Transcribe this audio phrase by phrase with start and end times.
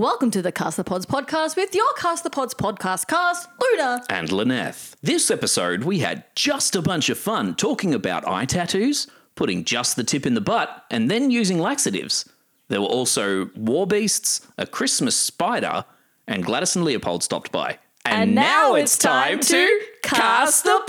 [0.00, 4.02] Welcome to the Cast the Pods podcast with your Cast the Pods podcast cast, Luna.
[4.08, 4.94] and Lynette.
[5.02, 9.96] This episode, we had just a bunch of fun talking about eye tattoos, putting just
[9.96, 12.26] the tip in the butt, and then using laxatives.
[12.68, 15.84] There were also war beasts, a Christmas spider,
[16.26, 17.78] and Gladys and Leopold stopped by.
[18.06, 20.80] And now it's time to cast the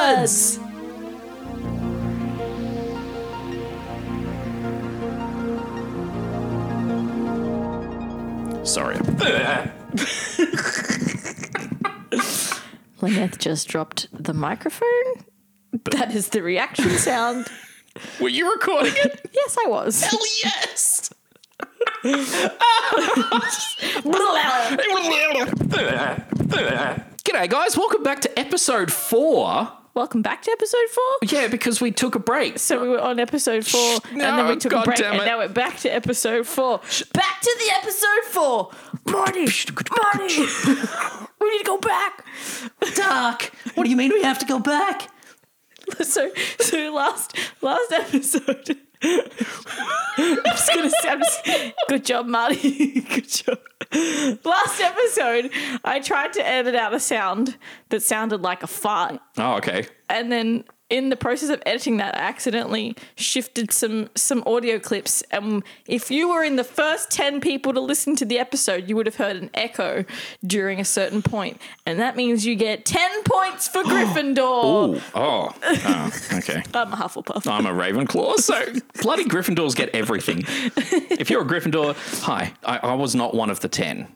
[0.00, 0.58] pods.
[8.68, 8.96] Sorry.
[13.00, 14.88] Lynette just dropped the microphone.
[15.90, 17.48] That is the reaction sound.
[18.20, 19.30] Were you recording it?
[19.34, 20.02] yes, I was.
[20.02, 21.08] Hell yes!
[27.24, 27.74] G'day, guys.
[27.74, 29.72] Welcome back to episode four.
[29.98, 31.28] Welcome back to episode four.
[31.28, 32.60] Yeah, because we took a break.
[32.60, 35.38] So we were on episode four, and then we took God a break, and now
[35.38, 36.78] we're back to episode four.
[37.12, 38.70] Back to the episode four.
[39.06, 40.38] Marty, Marty,
[41.40, 42.24] we need to go back.
[42.94, 43.50] Dark.
[43.74, 45.10] What do you mean we have to go back?
[46.02, 48.76] So, so last last episode.
[49.02, 51.46] I'm just gonna say, I'm just,
[51.88, 53.00] good job, Marty.
[53.14, 53.58] good job.
[54.44, 55.50] Last episode,
[55.84, 57.56] I tried to edit out a sound
[57.90, 59.86] that sounded like a fart, Oh, okay.
[60.10, 65.22] and then in the process of editing that, I accidentally shifted some some audio clips.
[65.30, 68.96] And if you were in the first ten people to listen to the episode, you
[68.96, 70.04] would have heard an echo
[70.46, 74.38] during a certain point, and that means you get ten points for Gryffindor.
[74.38, 75.00] Ooh.
[75.14, 75.50] Oh.
[75.62, 76.10] oh.
[76.34, 76.62] Okay.
[76.74, 77.46] I'm a Hufflepuff.
[77.46, 78.64] I'm a Ravenclaw, so
[79.02, 80.44] bloody Gryffindors get everything.
[80.46, 82.54] If you're a Gryffindor, hi.
[82.64, 84.08] I, I was not one of the ten.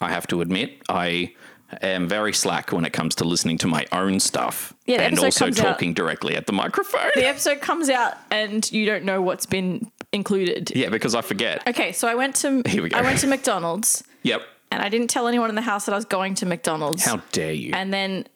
[0.00, 1.34] I have to admit, I
[1.82, 5.46] am very slack when it comes to listening to my own stuff Yeah, and also
[5.46, 7.10] comes out- talking directly at the microphone.
[7.14, 10.72] the episode comes out and you don't know what's been included.
[10.74, 11.66] Yeah, because I forget.
[11.66, 12.98] Okay, so I went to Here we go.
[12.98, 14.42] I went to McDonald's Yep.
[14.70, 17.04] and I didn't tell anyone in the house that I was going to McDonald's.
[17.04, 17.72] How dare you?
[17.74, 18.26] and then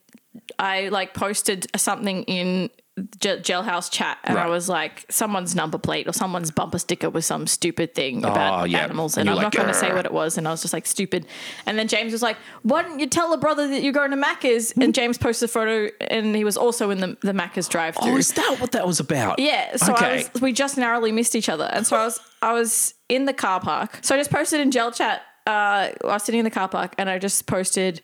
[0.59, 2.71] I like posted something in
[3.19, 7.47] Jailhouse chat, and I was like, someone's number plate or someone's bumper sticker was some
[7.47, 8.79] stupid thing about Oh, yeah.
[8.79, 10.63] animals, And and I'm you're not going to say what it was, and I was
[10.63, 11.27] just like stupid.
[11.67, 14.17] And then James was like, "Why didn't you tell a brother that you're going to
[14.17, 18.13] Macca's?" And James posted a photo, and he was also in the the Macca's drive-through.
[18.13, 19.39] oh, is that what that was about?
[19.39, 20.07] Yeah, so okay.
[20.07, 23.25] I was, we just narrowly missed each other, and so I was I was in
[23.27, 23.99] the car park.
[24.03, 25.23] So I just posted in gel chat.
[25.47, 28.01] Uh, I was sitting in the car park, and I just posted.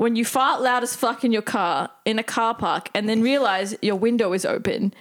[0.00, 3.20] When you fart loud as fuck in your car in a car park and then
[3.20, 4.94] realize your window is open.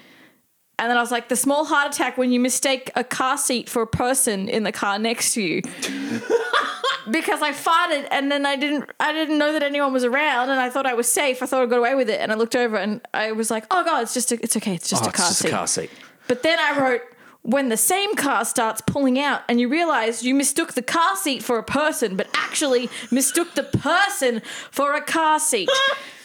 [0.77, 3.69] And then I was like, the small heart attack when you mistake a car seat
[3.69, 5.61] for a person in the car next to you.
[7.11, 10.59] because I farted and then I didn't I didn't know that anyone was around and
[10.59, 11.41] I thought I was safe.
[11.41, 13.66] I thought I got away with it and I looked over and I was like,
[13.71, 14.75] "Oh god, it's just a, it's okay.
[14.75, 15.91] It's just Oh, a it's just seat." a car seat.
[16.27, 17.01] But then I wrote
[17.49, 21.41] when the same car starts pulling out and you realize you mistook the car seat
[21.41, 25.69] for a person, but actually mistook the person for a car seat.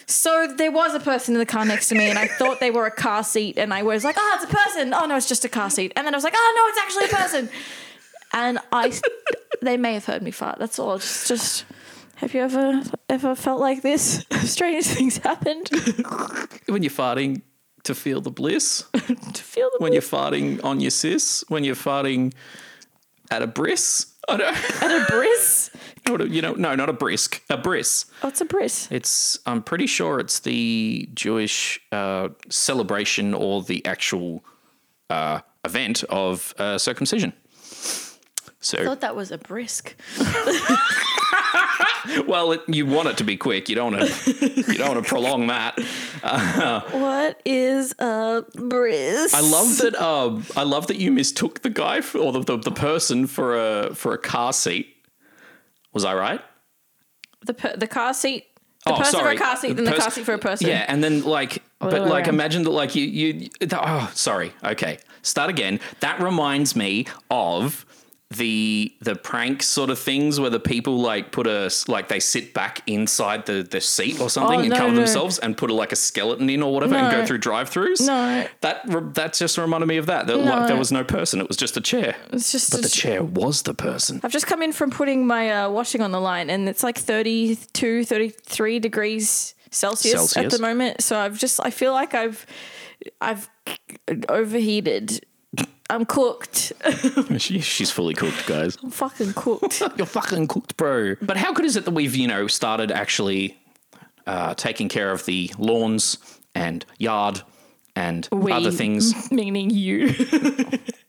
[0.07, 2.69] So there was a person in the car next to me, and I thought they
[2.69, 5.27] were a car seat, and I was like, "Oh, it's a person." Oh no, it's
[5.27, 5.93] just a car seat.
[5.95, 7.49] And then I was like, "Oh no, it's actually a person."
[8.31, 8.93] And I,
[9.63, 10.59] they may have heard me fart.
[10.59, 10.99] That's all.
[10.99, 11.65] Just, just.
[12.17, 14.23] Have you ever ever felt like this?
[14.43, 15.71] Strange things happened.
[16.67, 17.41] When you're farting
[17.85, 21.75] to feel the bliss, to feel the when you're farting on your sis, when you're
[21.75, 22.33] farting
[23.31, 24.07] at a bris.
[24.27, 25.71] I don't at a bris.
[26.07, 28.05] You know, no, not a brisk, a bris.
[28.21, 28.87] What's a bris?
[28.91, 34.45] It's I'm pretty sure it's the Jewish uh, celebration or the actual
[35.09, 37.33] uh, event of uh, circumcision.
[38.59, 39.95] So I thought that was a brisk.
[42.27, 43.69] well, it, you want it to be quick.
[43.69, 44.31] You don't want to.
[44.71, 45.79] you don't want to prolong that.
[46.91, 49.33] What is a bris?
[49.33, 49.95] I love that.
[49.95, 53.55] Um, I love that you mistook the guy for, or the, the, the person for
[53.57, 54.87] a for a car seat.
[55.93, 56.41] Was I right?
[57.45, 58.45] the per- the car seat.
[58.85, 59.35] The Oh, person sorry.
[59.37, 60.67] for a car seat, The then the car seat for a person.
[60.67, 62.35] Yeah, and then like, but like, around.
[62.35, 63.49] imagine that like you you.
[63.71, 64.53] Oh, sorry.
[64.63, 65.79] Okay, start again.
[66.01, 67.84] That reminds me of
[68.31, 72.55] the the prank sort of things where the people like put a like they sit
[72.55, 74.95] back inside the the seat or something Oh, and no, cover no.
[74.97, 78.01] themselves and put a, like a skeleton in or whatever and go through drive-throughs.
[78.07, 78.47] No.
[78.61, 78.81] that
[79.13, 80.25] that just reminded me of that.
[80.25, 80.43] That No.
[80.43, 82.15] like there was no person; it was just a chair.
[82.33, 82.71] It's just.
[82.71, 84.19] But the it's- chair was the person.
[84.23, 86.97] I've just come in from putting my uh, washing on the line, and it's like
[86.97, 91.01] 32, 33 degrees Celsius, at the moment.
[91.03, 91.59] So I've just.
[91.63, 92.45] I feel like I've.
[93.21, 93.49] I've
[94.29, 95.25] overheated.
[95.89, 96.73] I'm cooked.
[97.37, 98.77] She, she's fully cooked, guys.
[98.83, 99.81] I'm fucking cooked.
[99.97, 101.15] You're fucking cooked, bro.
[101.21, 103.57] But how good is it that we've, you know, started actually
[104.25, 106.17] uh, taking care of the lawns
[106.55, 107.41] and yard
[107.95, 109.31] and We, other things?
[109.31, 110.13] meaning you.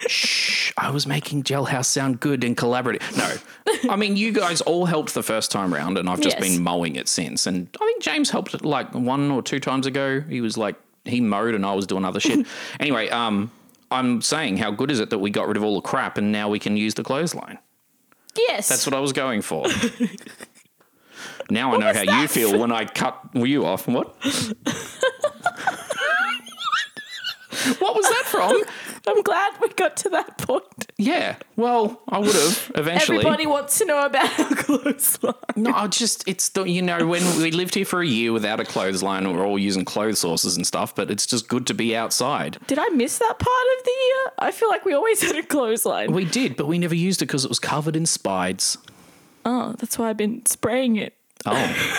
[0.06, 3.02] Shh, I was making Jailhouse sound good and collaborative.
[3.17, 6.49] No, I mean you guys all helped the first time round, and I've just Yes.
[6.55, 7.46] been mowing it since.
[7.46, 10.20] And I think James helped like one or two times ago.
[10.20, 12.46] He was like he mowed, and I was doing other shit.
[12.81, 13.50] anyway, um,
[13.90, 16.32] I'm saying how good is it that we got rid of all the crap, and
[16.32, 17.58] now we can use the clothesline.
[18.36, 18.68] Yes.
[18.68, 19.66] That's what I was going for.
[21.50, 23.86] now I know how you feel when I cut you off.
[23.88, 24.08] What?
[27.78, 28.62] what was that from?
[29.08, 30.91] I'm glad we got to that point.
[30.99, 31.37] Yeah.
[31.56, 33.19] Well, I would have eventually.
[33.19, 35.35] Everybody wants to know about our clothesline.
[35.55, 38.61] No, I just it's the you know when we lived here for a year without
[38.61, 40.94] a clothesline, we're all using clothes sources and stuff.
[40.94, 42.58] But it's just good to be outside.
[42.67, 44.32] Did I miss that part of the year?
[44.38, 46.12] I feel like we always had a clothesline.
[46.12, 48.79] We did, but we never used it because it was covered in spides.
[49.44, 51.14] Oh, that's why I've been spraying it.
[51.49, 51.53] Oh,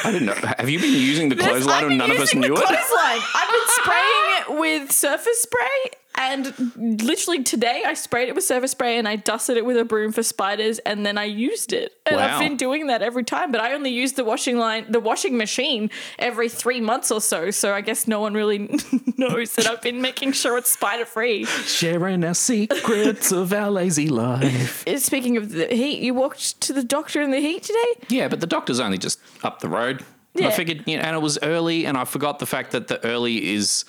[0.04, 0.34] I didn't know.
[0.34, 2.58] Have you been using the clothesline and none of us knew it?
[2.58, 3.22] Clothesline.
[3.34, 8.72] I've been spraying it with surface spray, and literally today I sprayed it with surface
[8.72, 11.94] spray and I dusted it with a broom for spiders, and then I used it.
[12.06, 12.34] And Wow.
[12.36, 15.38] I've been doing that every time, but I only use the washing line, the washing
[15.38, 17.52] machine every three months or so.
[17.52, 18.60] So I guess no one really
[19.18, 21.46] knows that I've been making sure it's spider free.
[21.46, 24.88] Sharing our secrets of our lazy life.
[24.88, 28.06] Uh, speaking of the heat, you walked to the doctor in the heat today.
[28.10, 30.04] Yeah, but the doctor's only just up the road.
[30.34, 30.48] Yeah.
[30.48, 33.04] I figured, you know, and it was early, and I forgot the fact that the
[33.04, 33.86] early is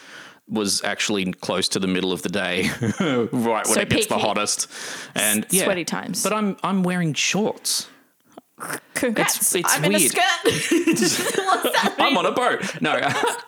[0.48, 4.18] was actually close to the middle of the day, right when So it gets the
[4.18, 4.68] hottest,
[5.14, 5.64] and yeah.
[5.64, 6.22] Sweaty times.
[6.22, 7.88] But I'm I'm wearing shorts.
[8.94, 9.54] Congrats!
[9.54, 10.10] It's- it's I'm in a weird.
[10.10, 10.24] skirt.
[10.44, 11.16] What's
[11.82, 12.80] that I'm on a boat.
[12.82, 12.98] No,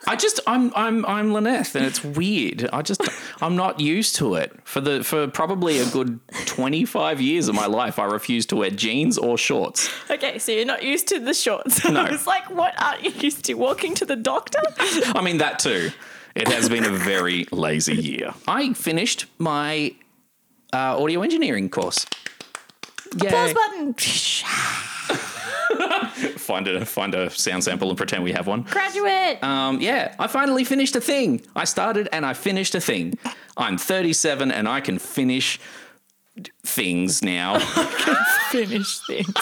[0.07, 2.69] I just I'm I'm I'm Lynette, and it's weird.
[2.73, 3.01] I just
[3.43, 4.53] I'm not used to it.
[4.65, 8.71] For the for probably a good 25 years of my life, I refuse to wear
[8.71, 9.91] jeans or shorts.
[10.09, 11.85] Okay, so you're not used to the shorts.
[11.85, 12.05] No.
[12.09, 13.55] it's like, what aren't you used to?
[13.55, 14.61] Walking to the doctor?
[14.79, 15.91] I mean that too.
[16.35, 18.35] It has been a very lazy year.
[18.47, 19.95] I finished my
[20.73, 22.07] uh, audio engineering course.
[23.19, 23.55] Pause Yay.
[23.55, 23.95] button.
[26.37, 28.63] Find a find a sound sample and pretend we have one.
[28.63, 29.43] Graduate.
[29.43, 31.41] Um, yeah, I finally finished a thing.
[31.55, 33.19] I started and I finished a thing.
[33.57, 35.61] I'm 37 and I can finish
[36.65, 37.55] things now.
[37.59, 38.17] I can
[38.51, 39.33] Finish things.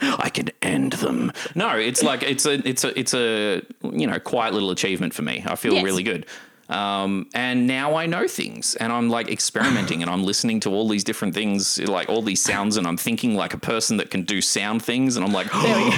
[0.18, 1.32] I can end them.
[1.54, 3.62] No, it's like it's a it's a it's a
[3.92, 5.44] you know quiet little achievement for me.
[5.46, 5.84] I feel Yes.
[5.84, 6.26] really good.
[6.68, 10.86] Um, and now I know things, and I'm like experimenting, and I'm listening to all
[10.86, 14.22] these different things, like all these sounds, and I'm thinking like a person that can
[14.24, 15.96] do sound things, and I'm like, There we go.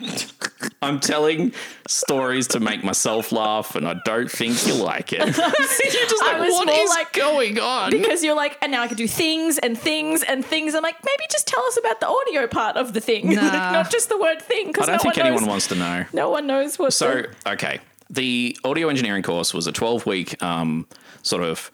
[0.82, 1.52] I'm telling
[1.88, 5.18] stories to make myself laugh, and I don't think you like it.
[5.20, 7.90] You're just I like, was what more is like- going on?
[7.90, 10.74] Because you're like, and now I can do things and things and things.
[10.74, 13.72] I'm like, maybe just tell us about the audio part of the thing, like, Nah.
[13.72, 14.68] not just the word thing.
[14.68, 15.48] Because I don't no think one anyone knows.
[15.50, 16.04] wants to know.
[16.12, 16.92] No one knows what.
[16.92, 17.78] So, the, okay.
[18.08, 20.86] The audio engineering course was a 12 week um,
[21.22, 21.70] sort of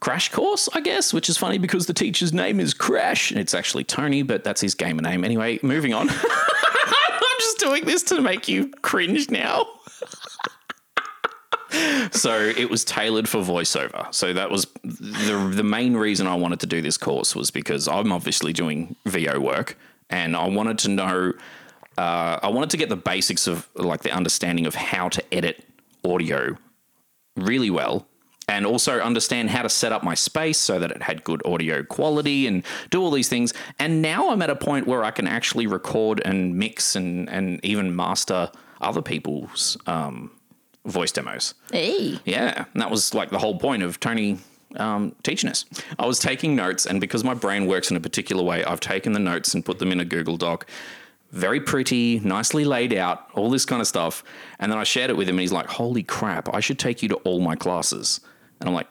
[0.00, 3.32] crash course, I guess, which is funny because the teacher's name is Crash.
[3.32, 5.24] It's actually Tony, but that's his gamer name.
[5.24, 6.08] Anyway, moving on.
[7.38, 9.64] I'm just doing this to make you cringe now.
[12.10, 14.12] so it was tailored for voiceover.
[14.12, 17.86] So that was the the main reason I wanted to do this course was because
[17.86, 19.78] I'm obviously doing VO work
[20.10, 21.32] and I wanted to know
[21.96, 25.64] uh, I wanted to get the basics of like the understanding of how to edit
[26.04, 26.56] audio
[27.36, 28.04] really well
[28.48, 31.82] and also understand how to set up my space so that it had good audio
[31.84, 33.52] quality and do all these things.
[33.78, 37.62] And now I'm at a point where I can actually record and mix and, and
[37.62, 38.50] even master
[38.80, 40.30] other people's um,
[40.86, 41.54] voice demos.
[41.70, 44.38] hey, Yeah, and that was like the whole point of Tony
[44.76, 45.64] um, teaching us.
[45.98, 49.12] I was taking notes, and because my brain works in a particular way, I've taken
[49.12, 50.68] the notes and put them in a Google Doc.
[51.30, 54.24] Very pretty, nicely laid out, all this kind of stuff.
[54.58, 57.02] And then I shared it with him, and he's like, Holy crap, I should take
[57.02, 58.20] you to all my classes.
[58.60, 58.88] And I'm like,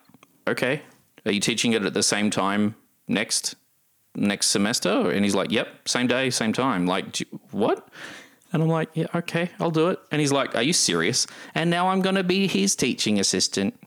[0.47, 0.81] Okay,
[1.25, 2.75] are you teaching it at the same time
[3.07, 3.55] next
[4.15, 5.11] next semester?
[5.11, 6.85] And he's like, Yep, same day, same time.
[6.85, 7.87] Like, "Do you- what?
[8.53, 9.99] And I'm like, yeah, okay, I'll do it.
[10.09, 11.27] And he's like, are you serious?
[11.53, 13.77] And now I'm going to be his teaching assistant.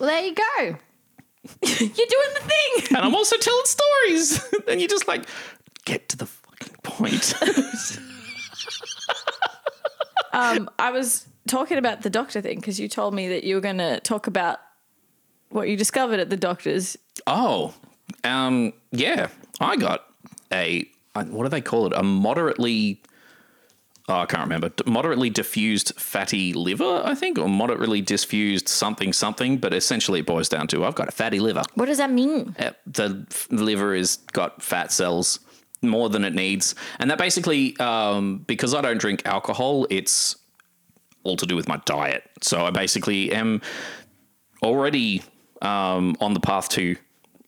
[0.00, 0.60] well there you go.
[1.62, 2.96] You're doing the thing.
[2.96, 4.44] And I'm also telling stories.
[4.68, 5.24] and you're just like,
[5.84, 7.32] get to the fucking point.
[10.32, 13.60] Um, I was talking about the doctor thing because you told me that you were
[13.60, 14.60] going to talk about
[15.50, 16.96] what you discovered at the doctor's.
[17.26, 17.74] oh,
[18.24, 19.28] um, yeah,
[19.60, 20.04] I got
[20.52, 21.92] a, uh, what do they call it?
[21.94, 23.02] A moderately,
[24.08, 29.58] oh, I can't remember, moderately diffused fatty liver, I think, or moderately diffused something, something.
[29.58, 31.62] But essentially it boils down to I've got a fatty liver.
[31.74, 32.56] What does that mean?
[32.58, 35.40] Uh, the liver has got fat cells
[35.82, 40.36] more than it needs, and that basically um, because I don't drink alcohol, it's
[41.24, 42.24] all to do with my diet.
[42.42, 43.60] So I basically am
[44.62, 45.22] already
[45.62, 46.96] um, on the path to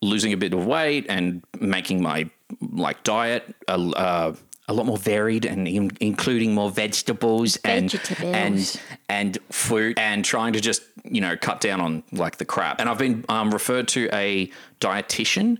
[0.03, 2.29] losing a bit of weight and making my
[2.73, 4.35] like diet a, uh,
[4.69, 10.53] a lot more varied and in, including more vegetables and and and fruit and trying
[10.53, 12.81] to just you know cut down on like the crap.
[12.81, 14.51] And I've been um, referred to a
[14.81, 15.59] dietitian,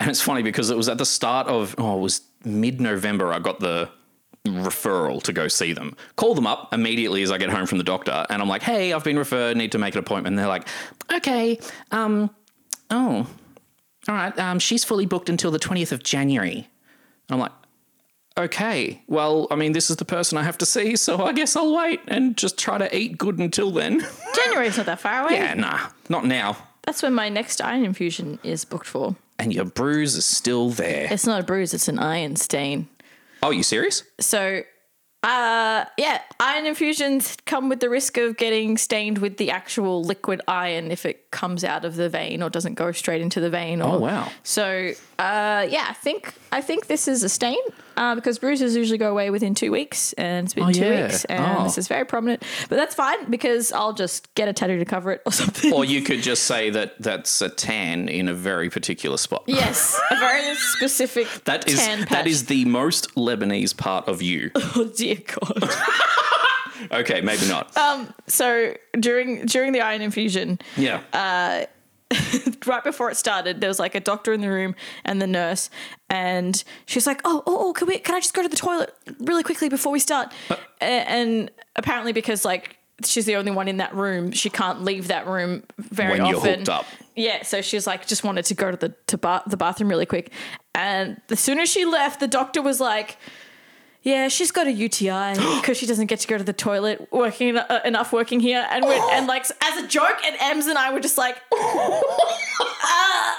[0.00, 3.32] and it's funny because it was at the start of oh it was mid November
[3.32, 3.90] I got the
[4.46, 5.96] referral to go see them.
[6.16, 8.92] Call them up immediately as I get home from the doctor, and I'm like, hey,
[8.92, 10.32] I've been referred, need to make an appointment.
[10.34, 10.68] And they're like,
[11.12, 11.58] okay,
[11.90, 12.30] um,
[12.90, 13.26] oh,
[14.08, 16.68] all right, um, she's fully booked until the 20th of January.
[17.28, 17.52] And I'm like,
[18.36, 21.56] okay, well, I mean, this is the person I have to see, so I guess
[21.56, 24.04] I'll wait and just try to eat good until then.
[24.34, 25.34] January's not that far away.
[25.34, 26.56] yeah, nah, not now.
[26.82, 29.16] That's when my next iron infusion is booked for.
[29.38, 31.08] And your bruise is still there.
[31.10, 32.88] It's not a bruise, it's an iron stain.
[33.44, 34.02] Oh, you serious?
[34.20, 34.62] So,
[35.22, 40.40] uh, yeah, iron infusions come with the risk of getting stained with the actual liquid
[40.48, 43.82] iron if it comes out of the vein or doesn't go straight into the vein.
[43.82, 44.30] Or, Oh, wow.
[44.44, 47.58] So, uh, yeah, I think I think this is a stain
[47.96, 51.02] uh, because bruises usually go away within two weeks, and it's been Oh, two yeah.
[51.06, 51.64] weeks, and Oh.
[51.64, 52.42] this is very prominent.
[52.68, 55.72] But that's fine because I'll just get a tattoo to cover it or something.
[55.72, 59.44] Or you could just say that that's a tan in a very particular spot.
[59.46, 62.08] yes, a very specific That is tan patch.
[62.10, 64.50] that is the most Lebanese part of you.
[64.54, 65.70] oh dear God.
[66.92, 67.74] Okay, maybe not.
[67.76, 71.00] Um, so during during the iron infusion, yeah.
[71.12, 71.64] Uh,
[72.66, 74.74] right before it started, there was like a doctor in the room
[75.04, 75.70] and the nurse,
[76.14, 77.98] and she's like, "Oh, oh, oh, can we?
[77.98, 80.56] Can I just go to the toilet really quickly before we start?" Uh.
[80.80, 85.26] And apparently, because like she's the only one in that room, she can't leave that
[85.26, 86.54] room very When you're often.
[86.60, 86.86] hooked up.
[87.16, 90.06] Yeah, so she's like, just wanted to go to the to ba- the bathroom really
[90.06, 90.30] quick,
[90.74, 93.16] and as soon as she left, the doctor was like.
[94.06, 97.56] Yeah, she's got a UTI because she doesn't get to go to the toilet working
[97.56, 100.92] uh, enough working here, and we're, and like as a joke, and Ems and I
[100.92, 103.30] were just like, uh,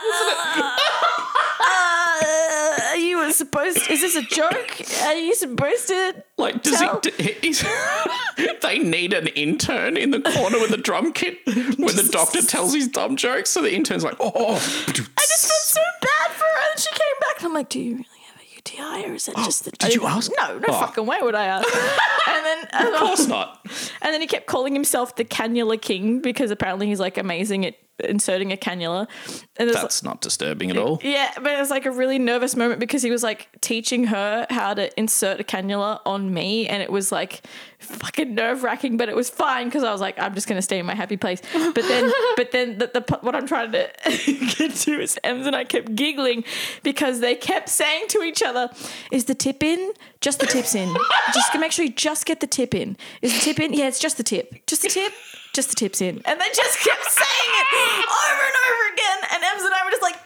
[3.38, 3.78] supposed.
[3.90, 4.82] Is this a joke?
[5.04, 6.24] Are you supposed to?
[6.38, 7.12] Like, does Tell- he?
[7.12, 7.64] d- He's,
[8.62, 12.74] they need an intern in the corner with a drum kit when the doctor tells
[12.74, 13.50] his dumb jokes.
[13.52, 14.60] So the intern's like, oh, I
[14.96, 17.96] just felt so bad for her, and she came back, and I'm like, "Do you
[17.96, 20.32] really have a UTI, or is that just the?" Did you ask?
[20.40, 20.80] No, no Oh.
[20.80, 21.68] fucking way would I ask.
[22.28, 23.66] and then, and, of course um, not.
[24.02, 27.76] and then he kept calling himself the cannula king because apparently he's like amazing at
[28.00, 29.08] inserting a cannula.
[29.58, 31.00] And That's not disturbing at all.
[31.02, 34.46] Yeah, but it was like a really nervous moment because he was like teaching her
[34.50, 37.42] how to insert a cannula on me, and it was like
[37.80, 38.98] fucking nerve wracking.
[38.98, 41.18] But it was fine because I was like, I'm just gonna stay in my happy
[41.18, 41.42] place.
[41.54, 43.90] But then, but then the, the what I'm trying to
[44.58, 46.44] get to is Ems and I kept giggling
[46.84, 48.70] because they kept saying to each other,
[49.12, 49.94] "Is the tip in?
[50.20, 50.94] Just the tip's in.
[51.34, 52.98] Just make sure you just get the tip in.
[53.22, 53.74] Is the tip in?
[53.74, 54.66] Yeah, it's just the tip.
[54.66, 55.14] Just the tip."
[55.56, 57.66] Just the tips in, and they just kept saying it
[58.06, 59.20] over and over again.
[59.34, 60.18] And Ems and I were just like,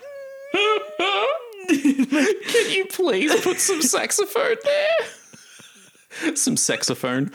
[2.51, 6.35] Can you please put some saxophone there?
[6.35, 7.25] Some saxophone.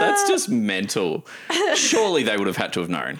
[0.00, 1.26] That's just mental.
[1.74, 3.18] Surely they would have had to have known.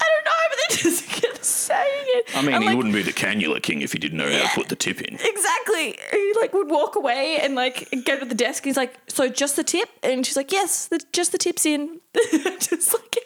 [0.00, 2.36] I don't know, but they just kept saying it.
[2.36, 4.42] I mean, And, he like, wouldn't be the cannula king if he didn't know how
[4.48, 5.14] to put the tip in.
[5.14, 5.98] Exactly.
[6.10, 8.64] He like would walk away and like go to the desk.
[8.64, 11.64] And he's like, "So just the tip?" And she's like, "Yes, the, just the tip's
[11.66, 12.00] in."
[12.60, 13.16] just like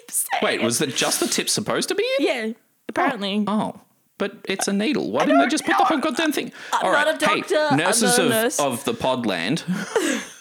[0.43, 0.65] Wait, it.
[0.65, 2.27] was that just the tip supposed to be in?
[2.27, 2.53] yeah?
[2.89, 3.81] Apparently, Oh, oh.
[4.19, 5.11] but it's a needle.
[5.13, 6.51] Why didn't they just put the whole goddamn thing?
[6.73, 7.43] I'm All right, hey,
[7.77, 8.59] nurses of, nurse.
[8.59, 9.63] of the podland.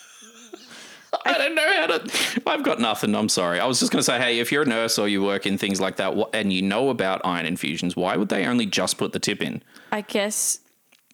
[1.25, 2.41] I don't know how to.
[2.47, 3.15] I've got nothing.
[3.15, 3.59] I'm sorry.
[3.59, 5.57] I was just going to say, hey, if you're a nurse or you work in
[5.57, 9.13] things like that, and you know about iron infusions, why would they only just put
[9.13, 9.63] the tip in?
[9.91, 10.59] I guess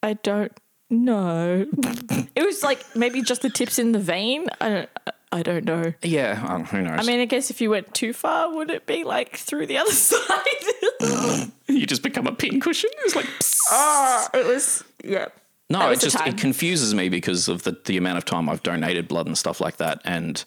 [0.04, 0.52] I don't
[0.90, 1.66] know.
[2.36, 4.48] it was like maybe just the tips in the vein.
[4.62, 4.90] I don't.
[5.32, 5.94] I don't know.
[6.02, 6.98] Yeah, um, who knows?
[6.98, 9.78] I mean, I guess if you went too far, would it be like through the
[9.78, 11.52] other side?
[11.68, 12.90] you just become a pincushion.
[12.94, 13.28] It was like.
[13.70, 15.28] Ah, it was yeah.
[15.70, 19.08] No, it just it confuses me because of the the amount of time I've donated
[19.08, 20.44] blood and stuff like that, and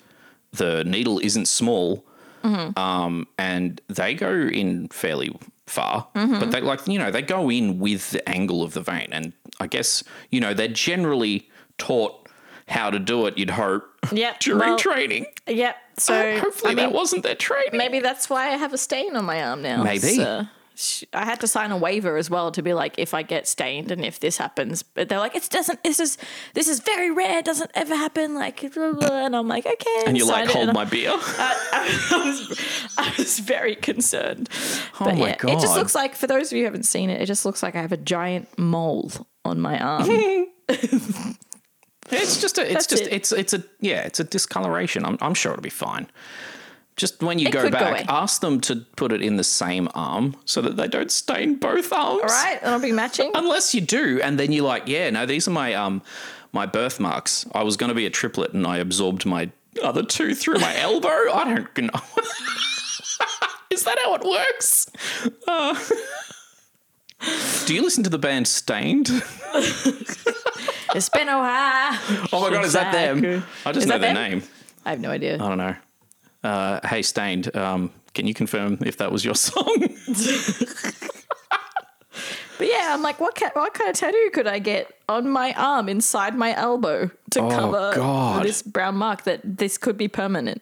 [0.53, 2.05] the needle isn't small,
[2.45, 2.79] Mm-hmm.
[2.79, 6.39] um, and they go in fairly far, Mm-hmm.
[6.39, 9.33] but they like you know they go in with the angle of the vein, and
[9.61, 11.49] I guess you know they're generally
[11.79, 12.29] taught
[12.69, 13.37] how to do it.
[13.39, 15.27] You'd hope Yep, during well, training.
[15.49, 15.77] Yep.
[15.99, 17.71] So Hopefully I that mean, wasn't their training.
[17.77, 19.83] maybe that's why I have a stain on my arm now.
[19.83, 19.99] Maybe.
[20.15, 20.47] So,
[21.13, 23.91] I had to sign a waiver as well to be like, if I get stained
[23.91, 25.83] and if this happens, but they're like, it doesn't.
[25.83, 26.19] This is
[26.55, 27.43] this is very rare.
[27.43, 28.35] Doesn't ever happen.
[28.35, 29.27] Like, blah, blah.
[29.27, 30.03] and I'm like, okay.
[30.07, 31.11] and you're like, hold my beer.
[31.15, 34.49] I, I was, I was very concerned.
[35.01, 36.85] Oh but Oh my yeah, it just looks like, for those of you who haven't
[36.85, 39.11] seen it, it just looks like I have a giant mole
[39.45, 40.09] on my arm.
[42.11, 43.13] It's just a, it's That's just it.
[43.13, 45.05] it's it's a yeah, it's a discoloration.
[45.05, 46.09] I'm I'm sure it'll be fine.
[46.99, 49.45] Just when you It go could go back, ask them to put it in the
[49.45, 52.21] same arm so that they don't stain both arms.
[52.23, 53.31] All right, it'll be matching.
[53.35, 56.03] Unless you do, and then you're like, yeah, no, these are my um
[56.53, 57.47] my birthmarks.
[57.55, 59.51] I was going to be a triplet, and I absorbed my
[59.83, 61.09] other two through my elbow.
[61.33, 62.01] I don't know.
[63.71, 64.91] Is that how it works?
[65.47, 65.79] Uh,
[67.67, 69.09] do you listen to the band Staind?
[70.95, 71.99] It's been a while.
[72.33, 73.45] Oh my god, is that them?
[73.65, 74.31] I just Is know their them?
[74.31, 74.43] name.
[74.85, 75.35] I have no idea.
[75.35, 75.77] I don't know.
[76.49, 79.77] Uh, hey, Staind, um, can you confirm if that was your song?
[82.59, 85.53] But yeah, I'm like, what ca- what kind of tattoo could I get on my
[85.57, 88.45] arm inside my elbow to Oh, cover God.
[88.45, 90.61] this brown mark that this could be permanent?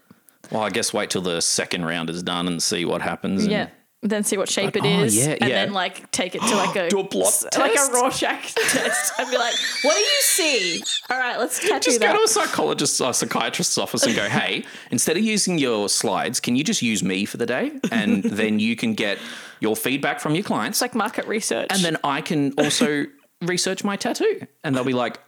[0.51, 3.45] well, I guess wait till the second round is done and see what happens.
[3.45, 3.69] and- Yeah.
[4.07, 5.65] And then see what shape it oh, is, oh, yeah, and yeah.
[5.65, 7.93] then like take it to like a Do a blot to like a test.
[7.93, 12.07] Rorschach test, and be like, "What do you see?" All right, let's tattoo Just go
[12.07, 12.17] that.
[12.17, 16.55] to a psychologist's or psychiatrist's office and go, hey, instead of using your slides, can
[16.55, 17.73] you just use me for the day?
[17.91, 19.19] And then you can get
[19.59, 20.77] your feedback from your clients.
[20.77, 21.67] It's like market research.
[21.71, 23.07] and then I can also
[23.43, 24.47] research my tattoo.
[24.63, 25.19] And they'll be like,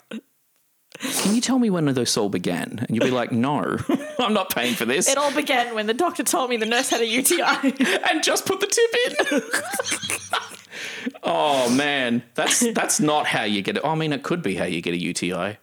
[1.01, 2.85] can you tell me when this all began?
[2.87, 3.77] And you'll be like, no,
[4.19, 5.09] I'm not paying for this.
[5.09, 7.41] it all began when the doctor told me the nurse had a UTI.
[8.11, 8.95] and just put the tip
[11.03, 11.13] in.
[11.23, 13.85] oh man, that's that's not how you get it.
[13.85, 15.59] I mean, it could be how you get a UTI.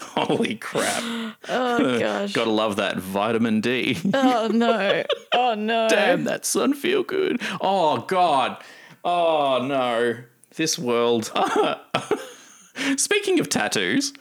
[0.00, 1.02] Holy crap!
[1.48, 2.32] oh gosh.
[2.32, 3.98] Gotta love that vitamin D.
[4.14, 5.04] Oh no.
[5.32, 5.88] Oh no.
[5.88, 7.40] Damn, that sun feel good.
[7.60, 8.62] Oh god.
[9.04, 10.16] Oh no.
[10.56, 11.32] This world.
[12.96, 14.12] Speaking of tattoos,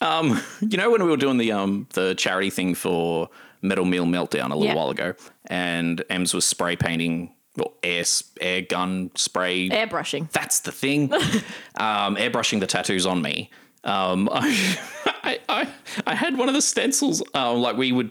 [0.00, 3.28] um, you know when we were doing the um the charity thing for
[3.62, 4.74] Metal Meal Meltdown a little Yeah.
[4.74, 5.14] while ago,
[5.46, 8.04] and Ems was spray painting or air
[8.40, 9.68] air gun spray.
[9.68, 10.30] Airbrushing.
[10.32, 11.12] That's the thing.
[11.76, 13.50] um, airbrushing the tattoos on me.
[13.84, 15.68] Um, I, I, I,
[16.06, 17.22] I had one of the stencils.
[17.34, 18.10] Uh, like we would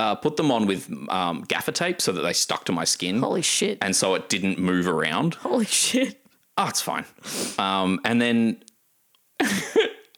[0.00, 3.20] uh, put them on with um, gaffer tape so that they stuck to my skin,
[3.20, 3.78] Holy shit.
[3.82, 5.34] and so it didn't move around.
[5.34, 6.16] Holy shit.
[6.56, 7.04] Oh, it's fine.
[7.58, 8.62] Um, and then.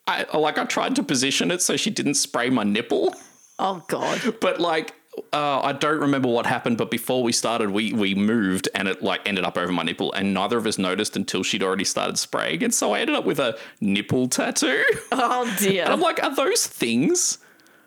[0.09, 3.15] I like I tried to position it so she didn't spray my nipple,
[3.59, 4.21] Oh god.
[4.41, 4.95] but like
[5.33, 6.77] uh, I don't remember what happened.
[6.79, 10.13] But before we started, we we moved and it like ended up over my nipple,
[10.13, 13.25] and neither of us noticed until she'd already started spraying, and so I ended up
[13.25, 14.83] with a nipple tattoo.
[15.13, 15.85] Oh dear.
[15.85, 17.39] and I'm like, are those things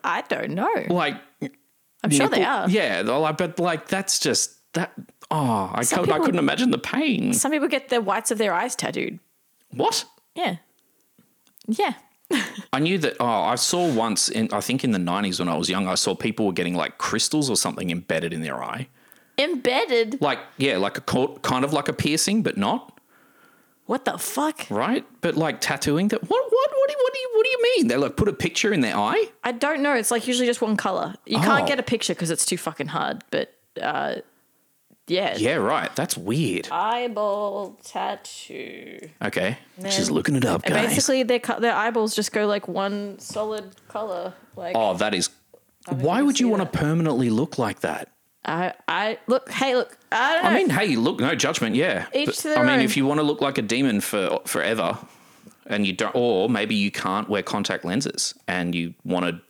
[0.02, 0.86] I don't know.
[0.88, 1.16] like?
[2.04, 2.68] I'm sure they are.
[2.68, 4.92] Yeah, like, but like that's just that.
[5.30, 7.32] Oh, I, Some could, I people- couldn't imagine the pain.
[7.32, 9.18] Some people get the whites of their eyes tattooed.
[9.70, 10.04] What?
[10.34, 10.56] Yeah.
[11.66, 11.94] Yeah.
[12.72, 13.16] I knew that.
[13.20, 15.94] Oh, I saw once in I think in the '90s when I was young, I
[15.94, 18.88] saw people were getting like crystals or something embedded in their eye.
[19.38, 20.20] Embedded.
[20.20, 22.95] Like yeah, like a co- kind of like a piercing, but not
[23.86, 24.66] What the fuck?
[24.70, 25.04] right.
[25.20, 26.20] But like tattooing that.
[26.22, 27.88] What what what do you, what do you what do you mean?
[27.88, 29.26] They like put a picture in their eye.
[29.44, 29.94] I don't know.
[29.94, 31.14] It's like usually just one color.
[31.24, 31.66] You can't Oh.
[31.66, 33.22] get a picture because it's too fucking hard.
[33.30, 34.16] But uh,
[35.06, 35.36] yeah.
[35.36, 35.94] Yeah, right.
[35.94, 36.68] That's weird.
[36.72, 38.98] Eyeball tattoo.
[39.22, 40.88] Okay, she's looking it up, And guys.
[40.88, 44.34] basically, their co- their eyeballs just go like one solid color.
[44.56, 45.30] Like oh, that is.
[45.88, 48.08] Why would you want to permanently look like that?
[48.46, 49.50] I I look.
[49.50, 49.98] Hey, look.
[50.12, 50.50] I don't know.
[50.50, 52.06] I mean, hey, look, no judgment, yeah.
[52.14, 52.80] Each But, to their I mean, own.
[52.80, 54.96] if you want to look like a demon for forever,
[55.66, 59.40] and you don't, or maybe you can't wear contact lenses, and you want to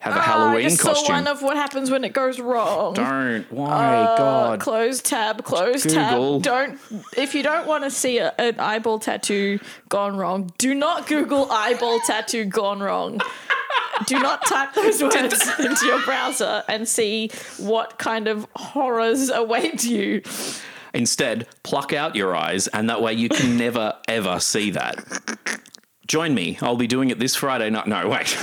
[0.00, 1.06] have a Oh, Halloween I just costume.
[1.06, 2.94] saw one of what happens when it goes wrong.
[2.94, 3.50] don't.
[3.52, 4.60] Why, Uh, God?
[4.60, 6.40] Close tab, close Google.
[6.40, 6.42] tab.
[6.42, 6.80] Don't
[7.16, 11.48] if you don't want to see a, an eyeball tattoo gone wrong, do not Google
[11.52, 13.20] eyeball tattoo gone wrong.
[14.06, 19.84] Do not type those words into your browser and see what kind of horrors await
[19.84, 20.22] you.
[20.94, 25.04] Instead, pluck out your eyes, and that way you can never ever see that.
[26.06, 26.58] Join me.
[26.60, 27.86] I'll be doing it this Friday night.
[27.86, 28.26] No, wait.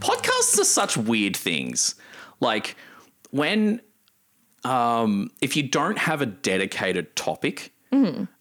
[0.00, 1.94] Podcasts are such weird things.
[2.40, 2.76] Like
[3.30, 3.80] when,
[4.64, 7.72] um, if you don't have a dedicated topic,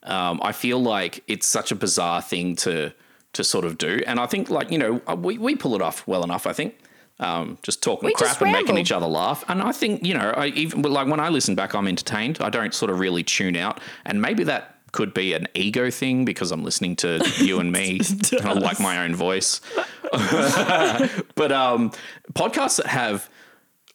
[0.04, 2.94] um, I feel like it's such a bizarre thing to
[3.38, 4.02] to sort of do.
[4.06, 6.46] And I think, like you know, we we pull it off well enough.
[6.46, 6.76] I think.
[7.20, 10.14] Um, just talking We crap just and making each other laugh, and I think you
[10.14, 12.40] know, I even like when I listen back, I'm entertained.
[12.42, 16.26] I don't sort of really tune out, and maybe that could be an ego thing
[16.26, 18.00] because I'm listening to you and me,
[18.32, 19.62] and I like my own voice.
[20.12, 21.92] but um,
[22.34, 23.30] podcasts that have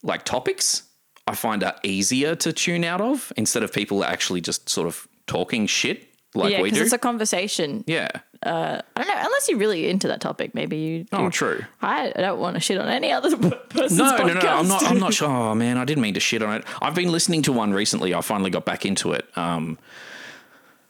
[0.03, 0.83] like topics,
[1.25, 5.07] I find are easier to tune out of instead of people actually just sort of
[5.27, 6.83] talking shit like yeah, we because do.
[6.85, 7.83] it's a conversation.
[7.87, 8.09] yeah.
[8.45, 11.05] I don't know, unless you're really into that topic, maybe you.
[11.13, 11.63] Oh, you- true.
[11.81, 13.35] I don't want to shit on any other
[13.69, 14.33] person's No, podcast.
[14.33, 14.83] no, no, I'm not.
[14.83, 15.29] I'm not sure.
[15.29, 16.65] Oh man, I didn't mean to shit on it.
[16.81, 18.13] I've been listening to one recently.
[18.13, 19.25] I finally got back into it.
[19.37, 19.77] Um,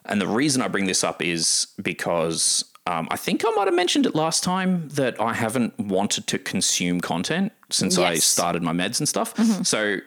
[0.05, 3.75] and the reason I bring this up is because um, I think I might have
[3.75, 8.73] mentioned it last time that I haven't wanted to consume content since I started my
[8.73, 9.33] meds and stuff.
[9.65, 9.97] So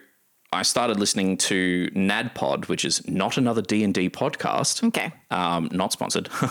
[0.53, 4.83] I started listening to NADDPod, which is not another D and D podcast.
[4.87, 5.11] Okay.
[5.29, 6.29] Um, not sponsored.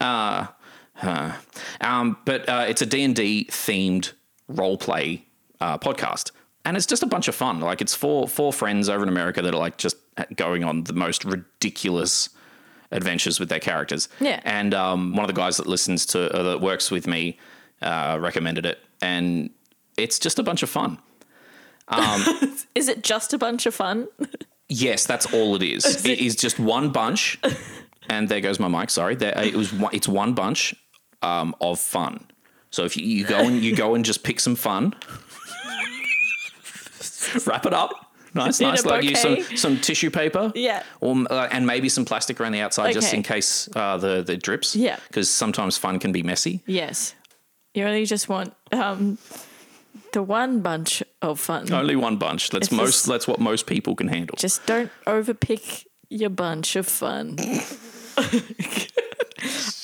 [0.00, 0.46] uh,
[0.94, 1.32] huh.
[1.80, 4.12] um, but uh, it's a D&D themed
[4.48, 5.26] role play
[5.60, 6.30] uh, podcast.
[6.64, 7.60] And it's just a bunch of fun.
[7.60, 9.96] Like it's four four friends over in America that are like just
[10.34, 12.28] going on the most ridiculous
[12.90, 14.08] adventures with their characters.
[14.20, 14.40] Yeah.
[14.44, 17.38] And um, one of the guys that listens to uh, that works with me
[17.82, 19.50] uh, recommended it, and
[19.96, 20.98] it's just a bunch of fun.
[22.74, 24.08] Is it just a bunch of fun?
[24.68, 26.04] Yes, that's all it is.
[26.06, 27.38] it is just one bunch,
[28.08, 28.90] and there goes my mic.
[28.90, 29.72] Sorry, there, it was.
[29.72, 30.74] One, it's one bunch
[31.22, 32.26] um, of fun.
[32.70, 34.94] So if you, you go and you go and just pick some fun,
[37.46, 37.92] wrap it up.
[38.34, 38.84] Nice, In nice.
[38.84, 40.52] Like use some some tissue paper.
[40.54, 40.82] Yeah.
[41.00, 44.36] Or uh, and maybe some plastic around the outside just in case uh, the the
[44.36, 44.76] drips.
[44.76, 44.98] Yeah.
[45.08, 46.62] Because sometimes fun can be messy.
[46.66, 47.14] Yes.
[47.74, 49.18] You only just want um,
[50.12, 51.72] the one bunch of fun.
[51.72, 52.50] Only one bunch.
[52.50, 52.86] That's It's most.
[52.92, 54.36] just- that's what most people can handle.
[54.38, 57.36] Just don't overpick your bunch of fun.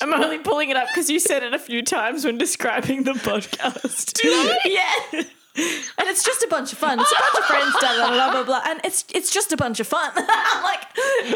[0.01, 3.13] I'm only pulling it up because you said it a few times when describing the
[3.13, 4.13] podcast.
[4.13, 4.57] Did I?
[5.13, 5.23] Yeah.
[5.55, 6.99] And it's just a bunch of fun.
[6.99, 8.61] It's a bunch of friends, blah, blah, blah, blah, blah.
[8.65, 10.11] And it's it's just a bunch of fun.
[10.15, 10.81] I'm like,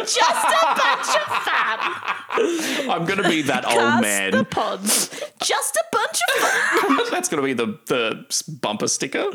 [0.07, 2.89] just a bunch of fun.
[2.89, 4.31] I'm gonna be that old Cast man.
[4.31, 5.09] the pods.
[5.43, 6.99] Just a bunch of fun.
[7.11, 8.25] That's gonna be the the
[8.61, 9.31] bumper sticker.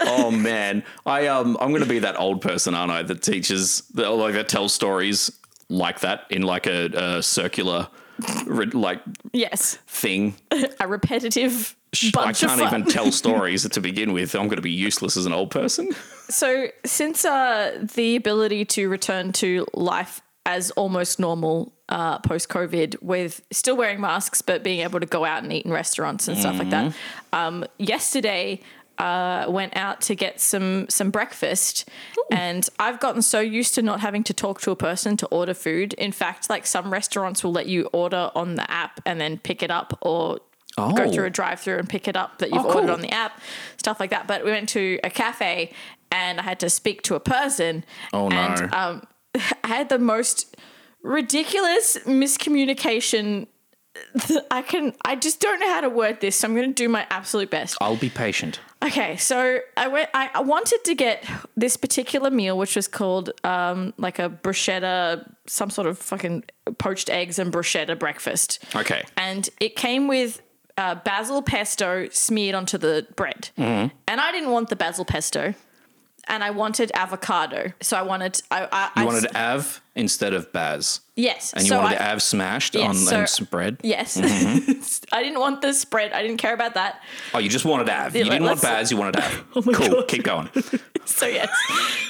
[0.00, 3.02] Oh man, I um I'm gonna be that old person, aren't I?
[3.02, 5.30] That teaches that like that tells stories
[5.68, 6.86] like that in like a,
[7.18, 7.88] a circular
[8.46, 9.02] like
[9.32, 9.76] Yes.
[9.86, 10.36] thing.
[10.80, 11.76] A repetitive
[12.16, 14.34] I can't even tell stories to begin with.
[14.34, 15.90] I'm gonna be useless as an old person.
[16.28, 23.02] So, since uh, the ability to return to life as almost normal uh, post COVID,
[23.02, 26.36] with still wearing masks but being able to go out and eat in restaurants and
[26.38, 26.94] stuff like that,
[27.32, 28.60] um, yesterday
[28.98, 31.88] uh, went out to get some some breakfast,
[32.30, 35.54] and I've gotten so used to not having to talk to a person to order
[35.54, 35.92] food.
[35.94, 39.62] In fact, like some restaurants will let you order on the app and then pick
[39.62, 40.38] it up or.
[40.76, 41.10] Go Oh.
[41.12, 42.80] through a drive-through and pick it up that you've Oh, cool.
[42.82, 43.40] ordered on the app,
[43.78, 44.26] stuff like that.
[44.26, 45.72] But we went to a cafe
[46.12, 47.84] and I had to speak to a person.
[48.12, 48.36] Oh, no.
[48.36, 49.02] And um,
[49.64, 50.54] I had the most
[51.02, 53.46] ridiculous miscommunication.
[54.50, 54.92] I can.
[55.06, 57.50] I just don't know how to word this, so I'm going to do my absolute
[57.50, 57.78] best.
[57.80, 58.60] I'll be patient.
[58.84, 60.10] Okay, so I went.
[60.12, 61.24] I, I wanted to get
[61.56, 66.44] this particular meal, which was called um, like a bruschetta, some sort of fucking
[66.76, 69.02] poached eggs and bruschetta breakfast Okay.
[69.16, 70.42] and it came with
[70.78, 73.50] uh, basil pesto smeared onto the bread.
[73.58, 73.94] Mm-hmm.
[74.08, 75.54] And I didn't want the basil pesto,
[76.28, 77.72] and I wanted avocado.
[77.80, 81.68] So I wanted I, I, I You wanted Av instead of Baz, yes, and you
[81.70, 83.78] so wanted I, Av smashed Yes, on so- and some bread.
[83.82, 84.16] yes.
[84.16, 84.72] Mm-hmm.
[85.12, 86.12] I didn't want the spread.
[86.12, 87.00] I didn't care about that.
[87.32, 88.14] Oh, you just wanted Av.
[88.14, 88.90] You Yeah, didn't want Oh Baz.
[88.90, 89.46] You wanted Av.
[89.66, 89.88] my cool.
[89.88, 90.08] God.
[90.08, 90.50] Keep going.
[91.08, 91.48] So yes.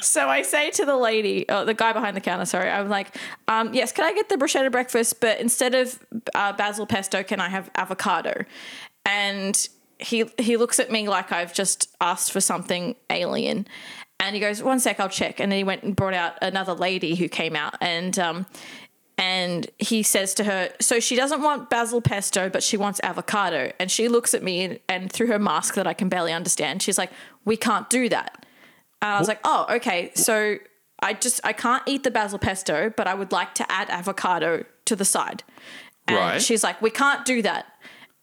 [0.00, 3.14] so I say to the lady, oh, the guy behind the counter, sorry, I'm like,
[3.46, 5.98] um, yes, can I get the bruschetta breakfast, but instead of
[6.34, 8.46] uh, basil pesto, can I have avocado?
[9.04, 13.66] And he he looks at me like I've just asked for something alien.
[14.18, 15.40] And he goes, one sec, I'll check.
[15.40, 18.46] And then he went and brought out another lady who came out and um
[19.18, 23.72] and he says to her, so she doesn't want basil pesto, but she wants avocado.
[23.80, 26.82] And she looks at me and, and through her mask that I can barely understand,
[26.82, 27.10] she's like,
[27.46, 28.44] we can't do that.
[29.00, 30.10] And I was like, oh, okay.
[30.14, 30.58] So
[31.00, 34.64] I just I can't eat the basil pesto, but I would like to add avocado
[34.86, 35.42] to the side.
[36.08, 36.42] And Right.
[36.42, 37.66] she's like, we can't do that.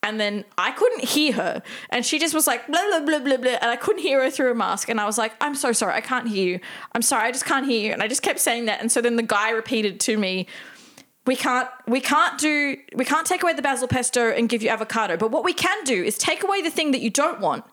[0.04, 1.63] And then I couldn't hear her.
[1.89, 3.58] And she just was like, blah, blah, blah, blah, blah.
[3.62, 4.89] And I couldn't hear her through her mask.
[4.89, 5.94] And I was like, I'm so sorry.
[5.94, 6.60] I can't hear you.
[6.92, 7.30] I'm sorry.
[7.30, 7.94] I just can't hear you.
[7.94, 8.82] And I just kept saying that.
[8.82, 10.48] And so then the guy repeated to me,
[11.26, 14.70] we can't we can't do we can't take away the basil pesto and give you
[14.70, 17.63] avocado but what we can do is take away the thing that you don't want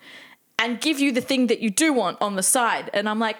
[0.58, 3.36] and give you the thing that you do want on the side and i'm like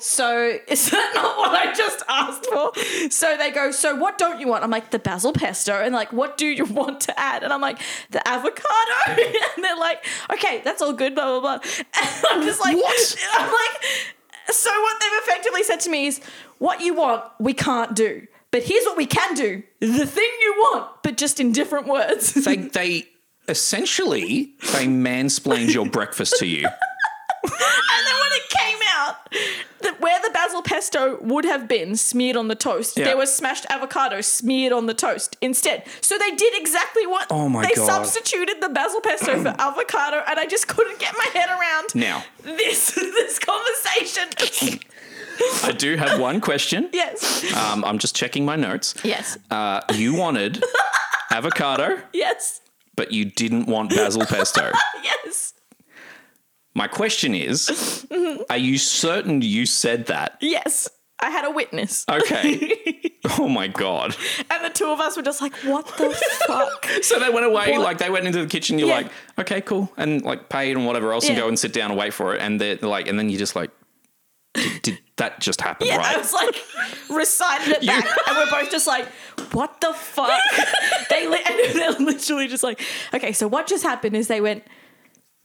[0.00, 2.72] so is that not what i just asked for
[3.10, 6.12] so they go so what don't you want i'm like the basil pesto and like
[6.12, 8.64] what do you want to add and i'm like the avocado
[9.08, 11.70] and they're like okay that's all good blah blah blah
[12.02, 13.16] and i'm just like What?
[13.34, 13.82] i'm like
[14.48, 16.20] so what they've effectively said to me is,
[16.58, 18.26] what you want, we can't do.
[18.50, 22.32] But here's what we can do: the thing you want, but just in different words.
[22.32, 23.08] They they
[23.48, 26.64] essentially they mansplained your breakfast to you.
[26.64, 28.75] and then when it came
[30.00, 33.04] where the basil pesto would have been smeared on the toast, Yeah.
[33.04, 35.84] there was smashed avocado smeared on the toast instead.
[36.00, 37.86] So they did exactly what Oh my they God.
[37.86, 42.24] substituted the basil pesto for avocado, and I just couldn't get my head around Now
[42.42, 44.28] this this conversation.
[45.64, 46.88] I do have one question.
[46.92, 48.94] yes, Um, I'm just checking my notes.
[49.04, 49.36] yes.
[49.50, 50.62] Uh, you wanted
[51.30, 52.60] avocado, Yes.
[52.96, 54.72] but you didn't want basil pesto.
[55.02, 55.45] Yes.
[56.76, 58.06] My question is
[58.50, 60.36] Are you certain you said that?
[60.40, 60.88] Yes.
[61.18, 62.04] I had a witness.
[62.10, 63.12] Okay.
[63.38, 64.14] oh my God.
[64.50, 66.10] And the two of us were just like, what the
[66.46, 66.84] fuck?
[67.02, 67.80] So they went away, What?
[67.80, 68.78] like they went into the kitchen.
[68.78, 68.94] You're Yeah.
[68.96, 71.98] like, okay, cool, and like paid and whatever else, and go and sit down and
[71.98, 72.42] wait for it.
[72.42, 73.70] And they're like, and then you're just like,
[74.54, 75.86] did, did that just happen?
[75.86, 76.54] Yeah, I was like
[77.10, 79.06] reciting it back, and we're both just like,
[79.52, 80.30] "What the fuck?"
[81.10, 82.80] they li- and they're literally just like,
[83.14, 84.64] "Okay, so what just happened is they went,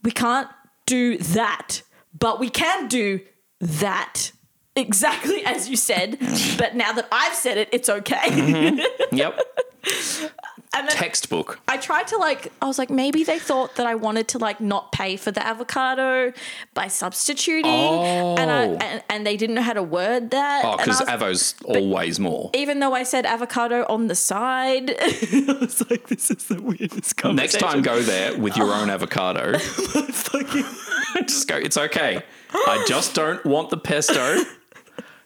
[0.02, 0.48] we can't
[0.86, 1.82] do that,
[2.18, 3.20] but we can do
[3.60, 4.32] that."
[4.74, 6.18] Exactly as you said,
[6.58, 8.16] but now that I've said it, it's okay.
[8.16, 9.16] Mm-hmm.
[9.16, 9.38] Yep.
[10.74, 11.58] and then Textbook.
[11.68, 14.60] I tried to like, I was like, maybe they thought that I wanted to like
[14.60, 16.32] not pay for the avocado
[16.74, 18.76] by substituting, and, I, Oh.
[18.80, 20.62] and and they didn't know how to word that.
[20.64, 22.50] Oh, because Avo's always more.
[22.54, 27.16] even though I said avocado on the side, I was like, this is the weirdest
[27.16, 27.36] conversation.
[27.36, 29.52] Next time, go there with your own avocado.
[31.26, 31.56] just go.
[31.56, 32.22] It's okay.
[32.54, 34.42] I just don't want the pesto.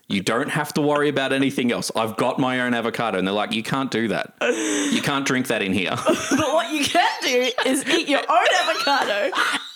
[0.08, 1.90] You don't have to worry about anything else.
[1.96, 4.34] I've got my own avocado, and they're like, you can't do that.
[4.40, 5.96] You can't drink that in here.
[6.06, 9.30] But what you can do is eat your own avocado.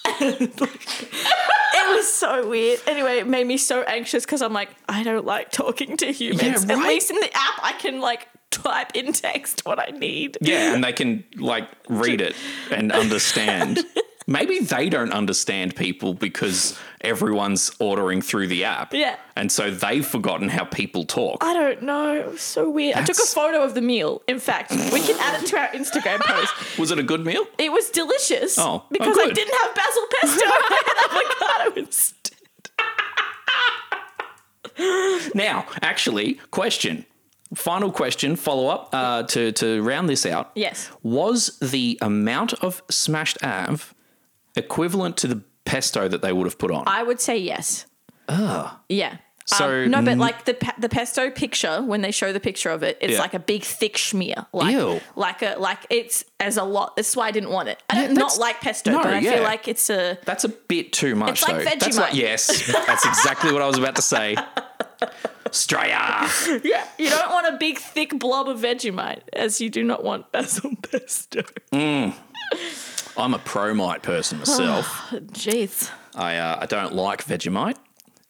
[0.20, 2.80] it was so weird.
[2.86, 6.64] Anyway, it made me so anxious because I'm like, I don't like talking to humans.
[6.64, 10.38] Yeah, At least in the app, I can like type in text what I need.
[10.40, 12.34] Yeah, and they can like read it
[12.70, 13.80] and understand.
[14.30, 18.94] Maybe they don't understand people because everyone's ordering through the app.
[18.94, 19.16] Yeah.
[19.34, 21.42] And so they've forgotten how people talk.
[21.42, 22.14] I don't know.
[22.14, 22.96] It was so weird.
[22.96, 24.22] I took a photo of the meal.
[24.28, 26.78] In fact, we can add it to our Instagram post.
[26.78, 27.44] Was it a good meal?
[27.58, 28.56] It was delicious.
[28.56, 30.44] Oh, oh, because I didn't have basil pesto.
[30.46, 32.30] I had avocado instead.
[35.34, 37.04] Now, actually, question.
[37.52, 40.52] Final question, follow up uh, to, to round this out.
[40.54, 40.88] Yes.
[41.02, 43.92] Was the amount of smashed Av
[44.56, 46.84] equivalent to the pesto that they would have put on?
[46.86, 47.86] I would say yes.
[48.28, 48.78] Oh.
[48.88, 49.16] Yeah.
[49.46, 52.70] So Um, no, but like the pe- the pesto picture when they show the picture
[52.70, 53.18] of it, it's Yeah.
[53.20, 54.46] like a big thick schmear.
[54.52, 55.00] Like, Ew.
[55.16, 56.94] Like a like it's as a lot.
[56.94, 57.82] That's why I didn't want it.
[57.90, 59.32] I Yeah, not like pesto, no, but I yeah.
[59.34, 61.64] feel like it's a That's a bit too much, It's like though.
[61.64, 62.14] That's like Vegemite.
[62.14, 64.36] yes, that's exactly what I was about to say.
[65.46, 66.60] Straya.
[66.64, 66.84] yeah.
[66.98, 70.70] You don't want a big thick blob of Vegemite, as you do not want basil
[70.82, 71.42] pesto.
[73.16, 74.86] I'm a promite person myself.
[75.32, 75.90] Jeez.
[76.14, 77.76] I uh, I don't like Vegemite.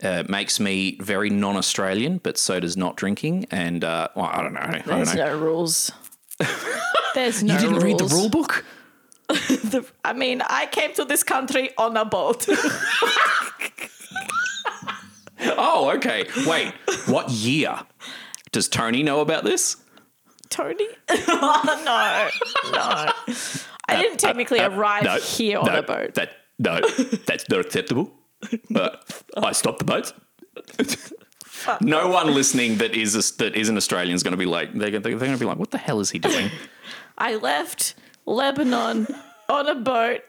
[0.02, 3.46] Uh, it makes me very non-Australian, but so does not drinking.
[3.50, 4.60] And uh, well, I don't know.
[4.60, 5.26] I don't There's know.
[5.26, 5.92] no rules.
[7.14, 7.62] There's no rules.
[7.62, 8.14] you didn't read the rules.
[8.14, 8.64] rule book?
[9.28, 12.46] The- I mean, I came to this country on a boat.
[15.42, 16.26] Oh, okay.
[16.46, 16.72] Wait,
[17.06, 17.80] what year?
[18.52, 19.76] Does Tony know about this?
[20.50, 20.86] Tony?
[21.08, 22.30] oh,
[22.72, 23.32] no, no.
[23.96, 26.14] I didn't technically arrive Uh, no, here on no, a boat.
[26.14, 26.80] That no,
[27.26, 28.12] that's not acceptable.
[28.70, 30.12] But I stopped the boat.
[31.80, 34.90] no one listening that is a, that isn't Australian is going to be like they're,
[34.90, 36.50] they're going to be like, what the hell is he doing?
[37.18, 37.94] I left
[38.26, 39.06] Lebanon
[39.48, 40.20] on a boat.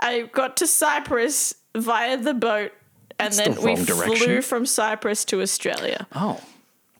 [0.00, 2.72] I got to Cyprus via the boat,
[3.18, 6.06] and That's then the we wrong flew from Cyprus to Australia.
[6.14, 6.40] Oh,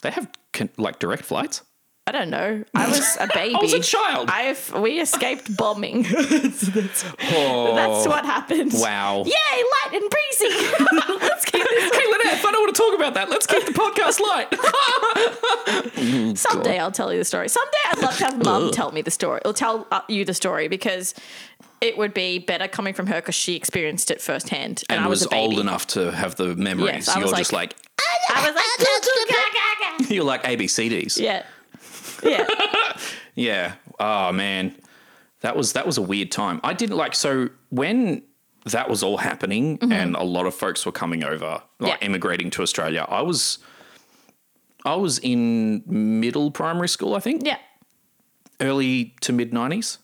[0.02, 1.62] they have con- like direct flights.
[2.06, 2.62] I don't know.
[2.74, 3.54] I was a baby.
[3.58, 4.28] I was a child.
[4.28, 6.02] I have, we escaped bombing.
[6.12, 8.72] that's, Oh, what happened.
[8.74, 9.24] wow.
[9.24, 10.50] Yay, light and breezy.
[11.24, 11.94] Let's keep this.
[11.94, 13.30] Hey, Lynette, I don't want to talk about that.
[13.30, 14.52] Let's keep the podcast light.
[16.36, 17.48] Someday I'll tell you the story.
[17.48, 19.40] Someday I'd love to have mum tell me the story.
[19.46, 21.14] Or tell uh, you the story because
[21.80, 24.82] it would be better coming from her because she experienced it firsthand.
[24.90, 25.54] And, and I was, was a baby.
[25.54, 27.06] old enough to have the memories.
[27.06, 27.74] Yes, You're was just like,
[28.28, 28.66] I was like,
[30.10, 31.18] you're like ABCDs.
[31.18, 31.44] yeah,
[32.24, 32.46] yeah.
[33.36, 33.74] Yeah.
[33.98, 34.76] Oh man,
[35.40, 36.60] that was that was a weird time.
[36.62, 38.22] I didn't like so when
[38.66, 41.86] that was all happening and a lot of folks were coming over, like Mm-hmm.
[41.86, 41.96] Yeah.
[42.00, 43.04] immigrating to Australia.
[43.08, 43.58] I was
[44.84, 47.58] I was in middle primary school, I think, Yeah.
[48.60, 49.98] early to mid nineties.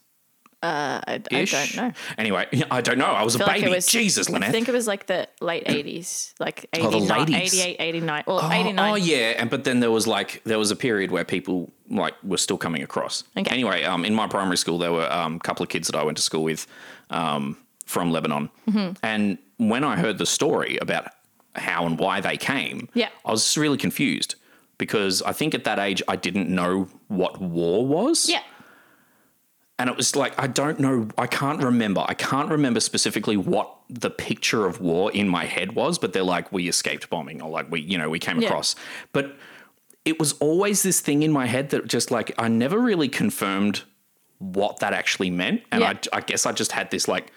[0.62, 1.92] Uh, I, I don't know.
[2.18, 3.06] Anyway, I don't know.
[3.06, 3.70] I was a I like baby.
[3.72, 7.76] it was, Jesus, I think it was like the late 80s, like Oh, the 88,
[7.80, 8.90] 89, or Oh, 89.
[8.90, 12.14] Oh yeah, and but then there was like there was a period where people like
[12.22, 13.24] were still coming across.
[13.37, 13.50] Okay.
[13.50, 16.03] Anyway, um, in my primary school, there were um, a couple of kids that I
[16.05, 16.66] went to school with
[17.11, 18.92] um, from Lebanon, Mm-hmm.
[19.03, 21.09] and when I heard the story about
[21.57, 23.09] how and why they came, Yeah.
[23.24, 24.37] I was really confused
[24.79, 28.29] because I think at that age I didn't know what war was.
[28.31, 28.42] Yeah.
[29.79, 32.05] And it was like, I don't know, I can't remember.
[32.07, 36.22] I can't remember specifically what the picture of war in my head was, but they're
[36.22, 38.48] like, we escaped bombing or like we, you know, we came Yeah.
[38.48, 38.76] across.
[39.12, 39.35] But
[40.04, 43.82] it was always this thing in my head that just like, I never really confirmed
[44.38, 45.94] what that actually meant, and Yeah.
[46.12, 47.30] I, I guess I just had this like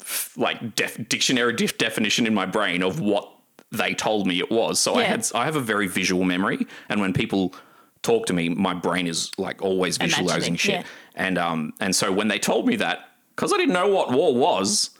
[0.00, 3.30] f- like def- dictionary def- definition in my brain of what
[3.72, 4.80] they told me it was.
[4.80, 7.54] So I had I have a very visual memory, and when people
[8.02, 10.74] talk to me, my brain is like always Imagining, visualizing shit.
[10.80, 10.82] yeah.
[11.14, 13.00] And um and so when they told me that,
[13.34, 14.90] because I didn't know what war was,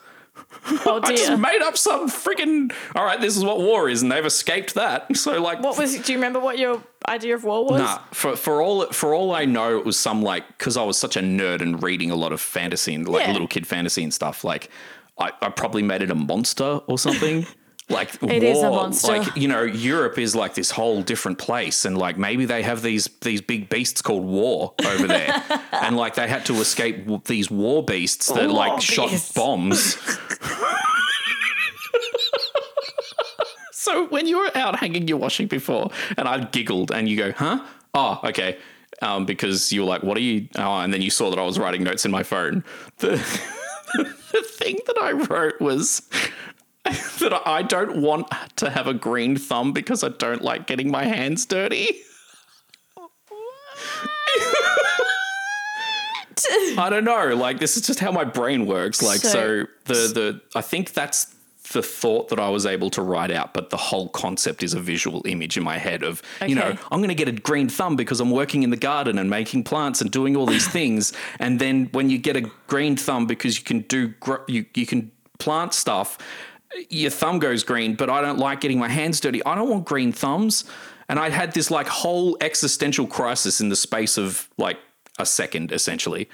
[0.84, 2.72] Oh I just made up some freaking.
[2.94, 5.06] All right, this is what war is, and they've escaped that.
[5.16, 5.96] So like, What was?
[5.98, 7.80] Do you remember what your idea of war was?
[7.80, 10.98] Nah, for for all for all I know, it was some like because I was
[10.98, 13.32] such a nerd and reading a lot of fantasy and like Yeah.
[13.32, 14.42] little kid fantasy and stuff.
[14.44, 14.70] Like,
[15.18, 17.46] I, I probably made it a monster or something.
[17.88, 19.18] Like It is a monster.
[19.18, 22.82] Like you know, Europe is like this whole different place, and like maybe they have
[22.82, 25.40] these these big beasts called war over there,
[25.72, 29.96] and like they had to escape w- these war beasts that War like shot bombs.
[33.70, 37.30] So when you were out hanging your washing before, and I giggled, and you go,
[37.30, 37.64] "Huh?
[37.94, 38.58] Oh, okay."
[39.00, 41.44] Um, because you were like, "What are you?" Oh, and then you saw that I
[41.44, 42.64] was writing notes in my phone.
[42.98, 43.10] The
[43.94, 46.02] the thing that I wrote was
[47.20, 51.04] that I don't want to have a green thumb because I don't like getting my
[51.04, 51.96] hands dirty.
[56.78, 57.34] I don't know.
[57.34, 59.02] Like this is just how my brain works.
[59.02, 61.34] Like so, So- the the I think that's
[61.72, 64.78] the thought that I was able to write out, but the whole concept is a
[64.78, 67.96] visual image in my head of you know I'm going to get a green thumb
[67.96, 71.58] because I'm working in the garden and making plants and doing all these things, and
[71.58, 75.10] then when you get a green thumb because you can do gr- you you can
[75.38, 76.18] plant stuff,
[76.88, 77.94] your thumb goes green.
[77.94, 79.44] But I don't like getting my hands dirty.
[79.44, 80.64] I don't want green thumbs,
[81.08, 84.78] and I had this like whole existential crisis in the space of like
[85.18, 86.28] a second, essentially.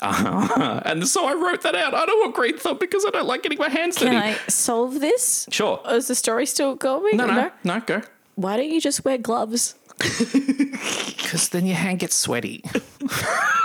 [0.00, 1.94] Uh, and so I wrote that out.
[1.94, 4.18] I don't want green thumb because I don't like getting my hands Can dirty.
[4.18, 5.46] I solve this?
[5.50, 5.80] Sure.
[5.88, 7.16] Is the story still going?
[7.16, 8.02] No, no, no, go.
[8.34, 9.74] Why don't you just wear gloves?
[11.26, 12.62] Because then your hand gets sweaty.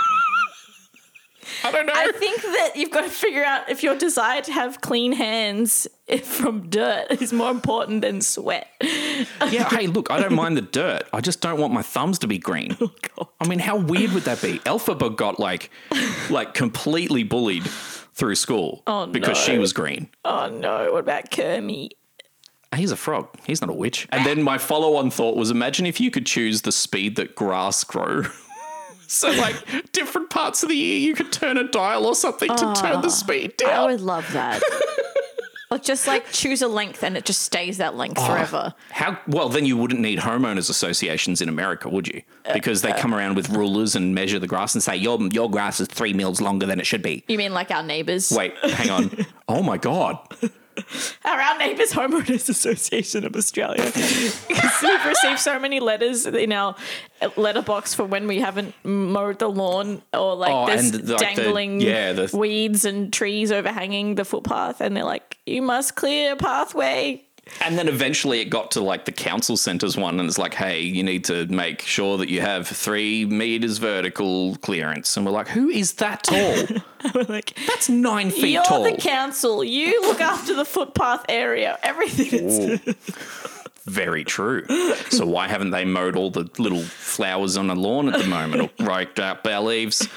[1.64, 1.92] I don't know.
[1.94, 5.86] I think that you've got to figure out if your desire to have clean hands
[6.22, 8.68] from dirt is more important than sweat.
[8.82, 11.04] yeah, hey, look, I don't mind the dirt.
[11.12, 12.76] I just don't want my thumbs to be green.
[12.82, 13.28] Oh, God.
[13.40, 14.58] I mean, how weird would that be?
[14.60, 15.70] Elphaba got like,
[16.30, 17.64] like completely bullied
[18.14, 19.52] through school Oh, because no.
[19.52, 20.08] she was green.
[20.24, 20.92] Oh no!
[20.92, 21.94] What about Kermit?
[22.74, 23.28] He's a frog.
[23.46, 24.08] He's not a witch.
[24.10, 27.84] And then my follow-on thought was: imagine if you could choose the speed that grass
[27.84, 28.24] grow.
[29.12, 32.74] so, like different parts of the year, you could turn a dial or something to
[32.74, 33.70] turn the speed down.
[33.70, 34.62] I would love that.
[35.70, 38.26] or just like choose a length and it just stays that length Oh.
[38.26, 38.74] forever.
[38.90, 42.22] How well then you wouldn't need homeowners associations in America, would you?
[42.52, 45.80] Because they come around with rulers and measure the grass and say your your grass
[45.80, 47.24] is three mils longer than it should be.
[47.28, 48.30] You mean like our neighbors?
[48.36, 49.26] Wait, hang on.
[49.48, 50.18] Oh my god.
[51.24, 53.84] Our, our Neighbours Homeowners Association of Australia.
[53.86, 54.48] because
[54.82, 56.74] we've received so many letters in our
[57.36, 61.42] letterbox for when we haven't mowed the lawn or like Oh, there's and, like, the-
[61.42, 64.80] dangling yeah, the- weeds and trees overhanging the footpath.
[64.80, 67.24] And they're like, you must clear a pathway.
[67.60, 70.80] And then eventually it got to like the council centres one, and it's like, hey,
[70.80, 75.16] you need to make sure that you have three meters vertical clearance.
[75.16, 76.66] And we're like, who is that tall?
[77.14, 78.84] We're like, That's nine feet you're tall.
[78.84, 79.64] the council.
[79.64, 81.76] You look after the footpath area.
[81.82, 82.80] Everything is.
[83.86, 84.64] Very true.
[85.10, 88.70] So why haven't they mowed all the little flowers on the lawn at the moment
[88.78, 90.08] or raked out our leaves?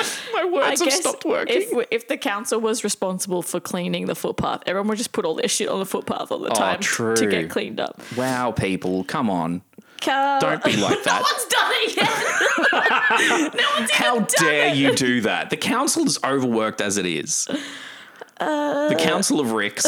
[0.32, 1.62] my words have stopped working.
[1.62, 5.34] if, if the council was responsible for cleaning the footpath, everyone would just put all
[5.34, 7.16] their shit on the footpath all the oh, time Oh, true.
[7.16, 8.00] to get cleaned up.
[8.16, 9.62] wow, people, come on.
[10.00, 11.22] Car- Don't be like that.
[11.22, 13.54] no one's done it yet.
[13.54, 14.76] no one's How dare it.
[14.76, 15.50] you do that?
[15.50, 17.46] The council is overworked as it is.
[18.38, 19.84] the uh, Council of Ricks.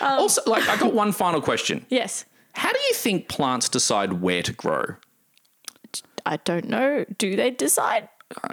[0.00, 1.86] also, like, I got one final question.
[1.88, 2.24] Yes.
[2.54, 4.96] How do you think plants decide where to grow?
[6.26, 7.04] I don't know.
[7.18, 8.08] Do they decide?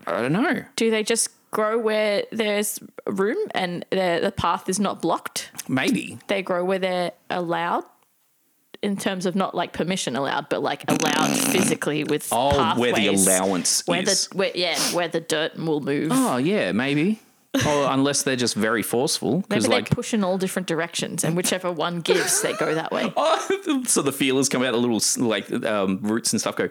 [0.07, 0.63] I, don't know.
[0.75, 5.51] Do they just grow where there's room and the, the path is not blocked?
[5.67, 6.17] Maybe.
[6.27, 7.85] They grow where they're allowed
[8.81, 13.07] in terms of not like permission allowed, but like allowed physically with Oh, where the
[13.07, 14.27] allowance where is.
[14.27, 16.11] the where, yeah where the dirt will move.
[16.13, 17.19] Oh yeah, maybe.
[17.65, 21.23] oh, unless they're just very forceful, Maybe because they like, push in all different directions,
[21.23, 23.11] and whichever one gives, they go that way.
[23.17, 26.69] oh, so the feelers come out, the little like um, roots and stuff go,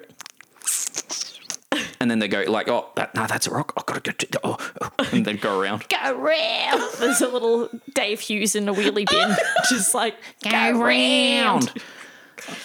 [2.09, 3.75] and then they go like, oh, that, no, that's a rock.
[3.77, 4.13] I've gotta go.
[4.13, 5.87] To, oh, oh, and they go around.
[5.91, 6.83] Go round.
[6.99, 9.37] There's a little Dave Hughes in a wheelie bin,
[9.69, 11.71] just like go, round.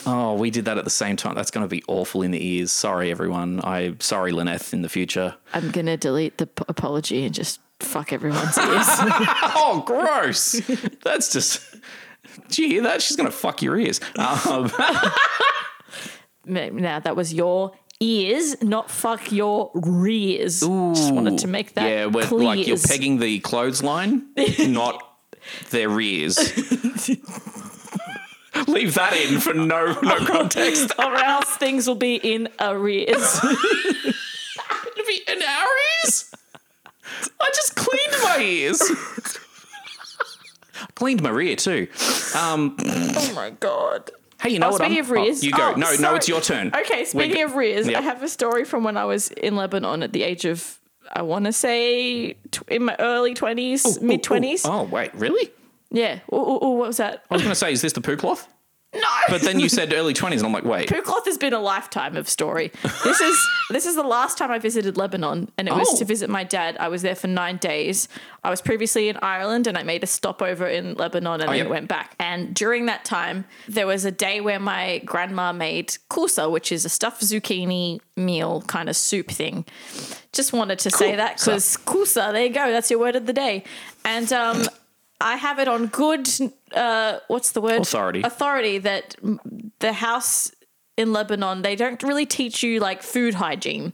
[0.06, 1.36] Oh, we did that at the same time.
[1.36, 2.72] That's going to be awful in the ears.
[2.72, 3.60] Sorry, everyone.
[3.66, 5.36] I sorry, Lynette, in the future.
[5.54, 8.86] I'm gonna delete the p- apology and just fuck everyone's ears.
[8.88, 10.62] Oh, gross.
[11.04, 11.76] That's just.
[12.48, 13.02] Do you hear that?
[13.02, 14.00] She's going to fuck your ears.
[14.18, 14.72] Um,
[16.46, 17.74] now that was your
[18.04, 20.60] ears, not fuck your rears.
[20.60, 22.44] Just wanted to make that yeah, clear.
[22.44, 24.28] like you're pegging the clothesline,
[24.60, 25.02] not
[25.70, 26.38] their rears.
[28.68, 30.92] Leave that in for no no context.
[31.00, 33.40] or else things will be in arrears.
[33.44, 35.68] It'd be in our
[36.04, 36.32] ears.
[37.42, 38.82] I just cleaned my ears.
[40.76, 41.88] I cleaned my rear too.
[42.36, 44.12] Um, oh my god.
[44.44, 44.80] Hey, you know Oh, what?
[44.82, 45.72] speaking I'm- of rears, oh, you go.
[45.76, 46.72] oh, no, no, it's your turn.
[46.76, 47.98] Okay, speaking We- of rears, Yep.
[47.98, 50.78] I have a story from when I was in Lebanon at the age of
[51.12, 54.64] I want to say tw- in my early twenties, mid twenties.
[54.66, 55.52] Oh wait, really?
[55.92, 56.20] Yeah.
[56.34, 57.24] Ooh, ooh, ooh, what was that?
[57.30, 58.48] I was going to say, is this the poo cloth?
[58.94, 59.02] No.
[59.28, 60.88] But then you said early twenties, and I'm like, wait.
[60.90, 62.72] Poo cloth has been a lifetime of story.
[63.04, 63.38] This is
[63.72, 65.98] this is the last time I visited Lebanon, and it was Oh.
[65.98, 66.78] to visit my dad.
[66.80, 68.08] I was there for nine days.
[68.44, 71.70] I was previously in Ireland, and I made a stopover in Lebanon, and then yep.
[71.70, 72.16] went back.
[72.20, 76.86] And during that time, there was a day where my grandma made kusa, which is
[76.86, 79.66] a stuffed zucchini meal kind of soup thing.
[80.34, 83.34] Just wanted to say that because kusa, there you go, that's your word of the
[83.34, 83.64] day.
[84.06, 84.68] And um,
[85.24, 86.28] I have it on good.
[86.74, 87.82] Uh, what's the word?
[87.82, 88.22] Authority.
[88.24, 89.16] Authority that
[89.80, 90.52] the house
[90.96, 93.94] in Lebanon they don't really teach you like food hygiene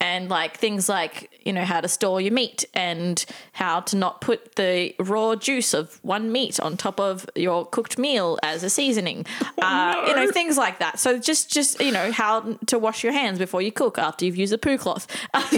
[0.00, 4.20] and like things like you know how to store your meat and how to not
[4.20, 8.70] put the raw juice of one meat on top of your cooked meal as a
[8.70, 9.24] seasoning
[9.58, 13.12] uh, you know things like that so just just you know how to wash your
[13.12, 15.06] hands before you cook after you've used a poo cloth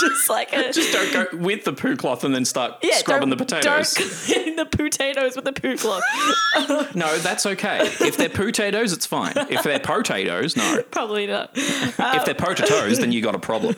[0.00, 3.30] just like a, Just don't go with the poo cloth and then start yeah, scrubbing
[3.30, 3.94] the potatoes.
[4.28, 6.02] Don't the potatoes with the poo cloth.
[6.94, 7.80] No, that's okay.
[7.82, 9.32] If they're potatoes, it's fine.
[9.36, 10.82] If they're potatoes, no.
[10.90, 11.50] Probably not.
[11.54, 13.76] if they're potatoes, then you got a problem.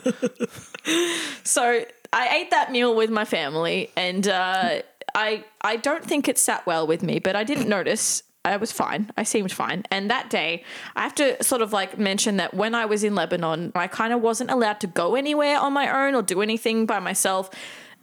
[1.43, 4.81] So I ate that meal with my family, and uh,
[5.15, 8.23] I I don't think it sat well with me, but I didn't notice.
[8.45, 9.09] I was fine.
[9.15, 9.83] I seemed fine.
[9.89, 10.65] And that day,
[10.97, 14.11] I have to sort of like mention that when I was in Lebanon, I kind
[14.11, 17.49] of wasn't allowed to go anywhere on my own or do anything by myself.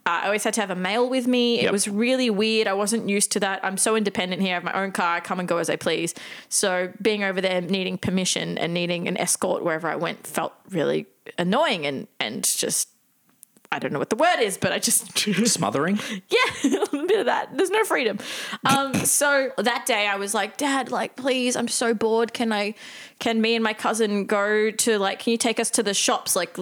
[0.07, 1.59] Uh, I always had to have a male with me.
[1.59, 1.73] It Yep.
[1.73, 2.67] was really weird.
[2.69, 3.61] I wasn't used to that.
[3.63, 4.53] I'm so independent here.
[4.53, 5.17] I have my own car.
[5.17, 6.15] I come and go as I please.
[6.49, 11.05] So being over there, needing permission and needing an escort wherever I went felt really
[11.37, 12.89] annoying and and just
[13.73, 15.17] I don't know what the word is, but I just
[15.49, 16.01] Smothering?
[16.29, 16.39] yeah,
[16.93, 17.57] a bit of that.
[17.57, 18.19] There's no freedom.
[18.65, 22.33] Um, so that day I was like, Dad, like, please, I'm so bored.
[22.33, 22.75] Can I,
[23.21, 26.35] can me and my cousin go to like, can you take us to the shops,
[26.35, 26.57] like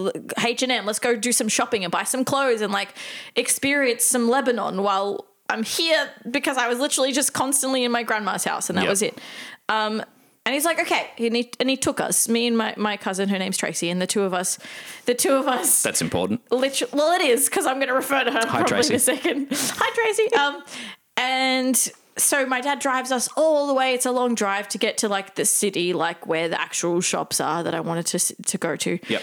[0.45, 0.85] H and M?
[0.85, 2.89] Let's go do some shopping and buy some clothes and like
[3.35, 8.43] experience some Lebanon while I'm here because I was literally just constantly in my grandma's
[8.43, 8.89] house and that Yep.
[8.89, 9.19] was it.
[9.67, 10.03] Um,
[10.49, 13.29] and he's like, okay, and he, and he took us, me and my, my cousin,
[13.29, 14.57] her name's Tracy, and the two of us,
[15.05, 16.41] the two of us That's important.
[16.51, 18.93] literally well it is because i'm going to refer to her probably Tracy.
[18.93, 20.63] in a second hi tracy um
[21.17, 24.97] and so my dad drives us all the way it's a long drive to get
[24.99, 28.57] to like the city like where the actual shops are that i wanted to to
[28.57, 29.21] go to Yep.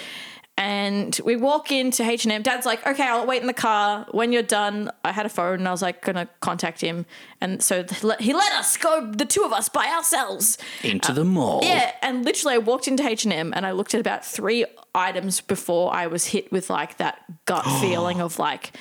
[0.57, 2.41] And we walk into H&M.
[2.41, 4.07] Dad's like, okay, I'll wait in the car.
[4.09, 7.05] When you're done, I had a phone and I was like, gonna contact him.
[7.39, 7.85] And so
[8.19, 10.57] he let us go, the two of us, by ourselves.
[10.83, 11.61] Into uh, the mall.
[11.63, 15.93] Yeah, and literally, I walked into H and I looked at about three items before
[15.93, 18.71] I was hit with like that gut feeling of like,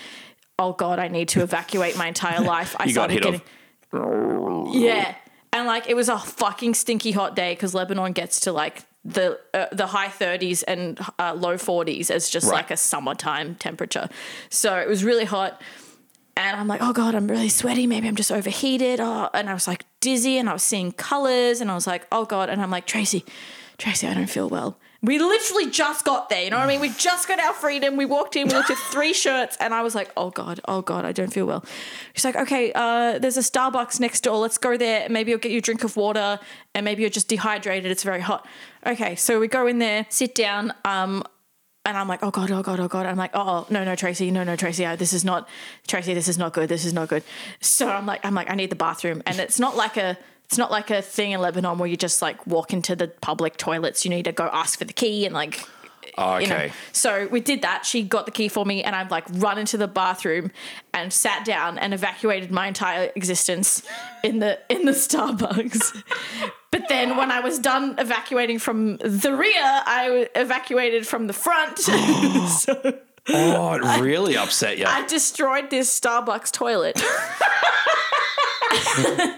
[0.58, 2.74] oh god, I need to evacuate my entire life.
[2.78, 3.42] I started getting
[3.92, 5.14] of- yeah,
[5.52, 9.38] and like it was a fucking stinky hot day because Lebanon gets to like the
[9.54, 12.56] uh, the high 30s and uh, low 40s as just Right.
[12.56, 14.08] like a summertime temperature.
[14.50, 15.60] So it was really hot.
[16.38, 17.86] And I'm like, oh God, I'm really sweaty.
[17.86, 19.00] Maybe I'm just overheated.
[19.00, 22.06] Oh, and I was like dizzy and I was seeing colors and I was like,
[22.12, 22.50] oh God.
[22.50, 23.24] And I'm like, Tracy,
[23.78, 24.78] Tracy, I don't feel well.
[25.02, 26.42] We literally just got there.
[26.42, 26.80] You know what I mean?
[26.80, 27.96] We just got our freedom.
[27.96, 30.82] We walked in, we looked at three shirts, and I was like, oh God, oh
[30.82, 31.64] God, I don't feel well.
[32.14, 34.38] She's like, okay, uh, there's a Starbucks next door.
[34.38, 35.08] Let's go there.
[35.08, 36.38] Maybe you'll get you a drink of water,
[36.74, 37.90] and maybe you're just dehydrated.
[37.90, 38.46] It's very hot.
[38.86, 40.72] Okay, so we go in there, sit down.
[40.84, 41.24] Um,
[41.86, 43.06] and I'm like, oh god, oh god, oh god.
[43.06, 45.48] I'm like, oh no, no, Tracy, no, no, Tracy, uh, this is not
[45.86, 47.22] Tracy, this is not good, this is not good.
[47.60, 50.58] So I'm like, I'm like, I need the bathroom, and it's not like a, it's
[50.58, 54.04] not like a thing in Lebanon where you just like walk into the public toilets.
[54.04, 55.60] You need to go ask for the key and like.
[56.18, 56.54] Oh, You know.
[56.56, 56.72] okay.
[56.92, 57.84] So we did that.
[57.84, 60.50] She got the key for me, and I've like run into the bathroom
[60.94, 63.82] and sat down and evacuated my entire existence
[64.24, 66.02] in the in the Starbucks.
[66.70, 71.78] but then when I was done evacuating from the rear, I evacuated from the front.
[71.80, 74.84] so Oh, it really upset you.
[74.86, 77.02] I destroyed this Starbucks toilet.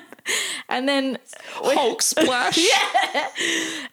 [0.69, 1.19] and then
[1.53, 2.59] Hulk splash.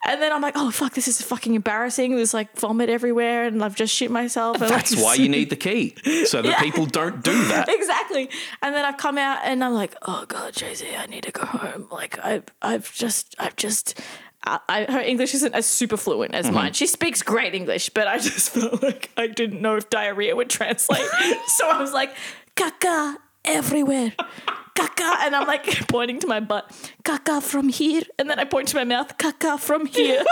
[0.06, 2.16] and then I'm like, oh fuck, this is fucking embarrassing.
[2.16, 4.62] There's like vomit everywhere, and I've just shit myself.
[4.62, 6.62] And That's like, why you need the key, so that Yeah.
[6.62, 7.68] people don't do that.
[7.70, 8.30] exactly.
[8.62, 11.46] And then I come out and I'm like, oh god, Tracy, I need to go
[11.46, 11.88] home.
[11.92, 14.00] Like I've I've just I've just
[14.46, 16.56] I, I, her English isn't as super fluent as mm-hmm.
[16.56, 16.74] mine.
[16.74, 20.50] She speaks great English, but I just felt like I didn't know if diarrhea would
[20.50, 21.02] translate.
[21.48, 22.16] so I was like,
[22.56, 24.14] caca everywhere.
[24.76, 25.26] Caca.
[25.26, 26.70] And I'm like pointing to my butt.
[27.04, 28.04] Caca from here.
[28.20, 29.18] And then I point to my mouth.
[29.18, 30.24] Caca from here.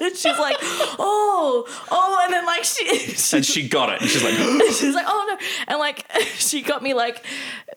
[0.00, 2.20] And she's like, oh, oh.
[2.24, 4.00] And then like she, she And she got it.
[4.00, 4.34] And she's like,
[4.72, 6.06] she's like, oh no, and like
[6.36, 7.24] she got me like,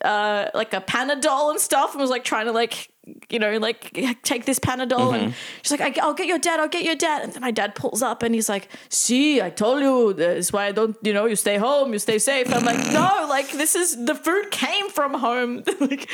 [0.03, 2.89] uh, like a Panadol and stuff, and was like trying to like,
[3.29, 3.93] you know, like
[4.23, 5.31] take this Panadol, and mm-hmm.
[5.61, 8.01] she's like, I'll get your dad, I'll get your dad, and then my dad pulls
[8.01, 11.35] up and he's like, see, I told you, that's why I don't, you know, you
[11.35, 12.53] stay home, you stay safe.
[12.53, 16.09] I'm like, no, like this is the food came from home, like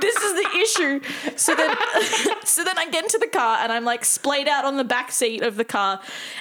[0.00, 1.00] this is the issue.
[1.36, 1.76] So then,
[2.44, 5.10] so then I get into the car and I'm like splayed out on the back
[5.12, 6.00] seat of the car,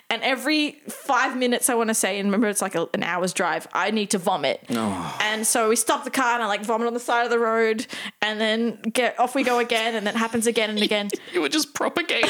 [0.10, 3.34] and every five minutes I want to say, and remember it's like a, an hour's
[3.34, 4.64] drive, I need to vomit.
[5.22, 7.39] And so we stop the car and I like vomit on the side of the
[7.39, 7.88] road,
[8.22, 11.10] and then get off we go again, and that happens again and again.
[11.34, 12.30] you were just propagating.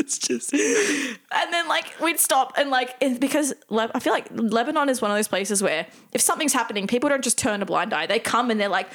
[0.00, 4.88] it's just, and then like we'd stop and like because Le- I feel like Lebanon
[4.88, 7.92] is one of those places where if something's happening, people don't just turn a blind
[7.92, 8.06] eye.
[8.06, 8.88] They come and they're like.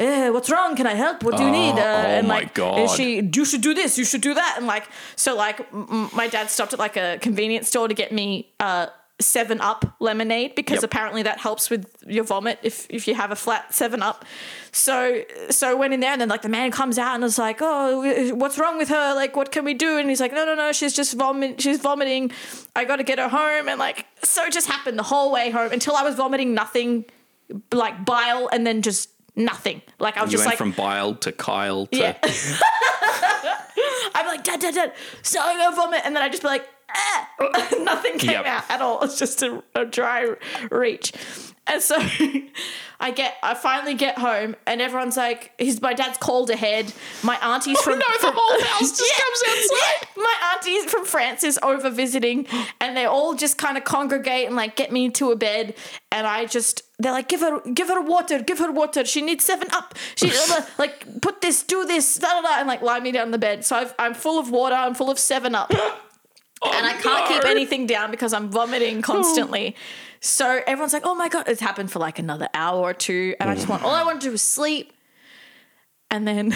[0.00, 0.76] Eh, what's wrong?
[0.76, 1.24] Can I help?
[1.24, 1.72] What do you need?
[1.72, 2.78] Uh, oh and my like, God.
[2.78, 3.20] is she?
[3.20, 3.98] You should do this.
[3.98, 4.54] You should do that.
[4.56, 4.84] And like,
[5.16, 8.86] so like, m- my dad stopped at like a convenience store to get me uh,
[9.20, 10.84] Seven Up lemonade because Yep.
[10.84, 14.24] apparently that helps with your vomit if if you have a flat Seven Up.
[14.70, 17.58] So so went in there and then like the man comes out and is like,
[17.60, 19.14] oh, what's wrong with her?
[19.14, 19.98] Like, what can we do?
[19.98, 21.60] And he's like, no, no, no, she's just vomit.
[21.60, 22.30] She's vomiting.
[22.76, 23.68] I got to get her home.
[23.68, 27.04] And like, so it just happened the whole way home until I was vomiting nothing,
[27.72, 29.82] like bile, and then just nothing.
[29.98, 31.98] Like I was You just went like, from bile to Kyle to.
[31.98, 32.16] yeah.
[34.14, 34.92] I'm like, dad, dad, dad,
[35.22, 37.28] so I'm gonna vomit, and then I just be like, ah.
[37.80, 38.46] nothing came Yep.
[38.46, 39.02] out at all.
[39.02, 40.34] It's just a, a dry
[40.70, 41.12] reach.
[41.66, 41.96] And so
[43.00, 47.36] I get, I finally get home, and everyone's like, "His my dad's called ahead." My
[47.42, 50.08] auntie's from no, the from- whole house just comes outside.
[50.16, 50.22] yeah.
[50.22, 52.46] My auntie from France is over visiting,
[52.80, 55.74] and they all just kind of congregate and like get me into a bed,
[56.10, 59.04] and I just they're like, give her, give her water, give her water.
[59.04, 59.94] She needs seven up.
[60.16, 60.32] She
[60.78, 63.64] like put this, do this, da da da, and like lie me down the bed.
[63.66, 64.74] So I've, I'm full of water.
[64.74, 65.70] I'm full of seven up,
[66.62, 69.76] Oh, and I oh, can't keep anything down because I'm vomiting constantly.
[70.20, 73.48] So everyone's like, oh my god, it's happened for like another hour or two, and
[73.48, 74.92] I just want all I want to do is sleep.
[76.10, 76.52] And then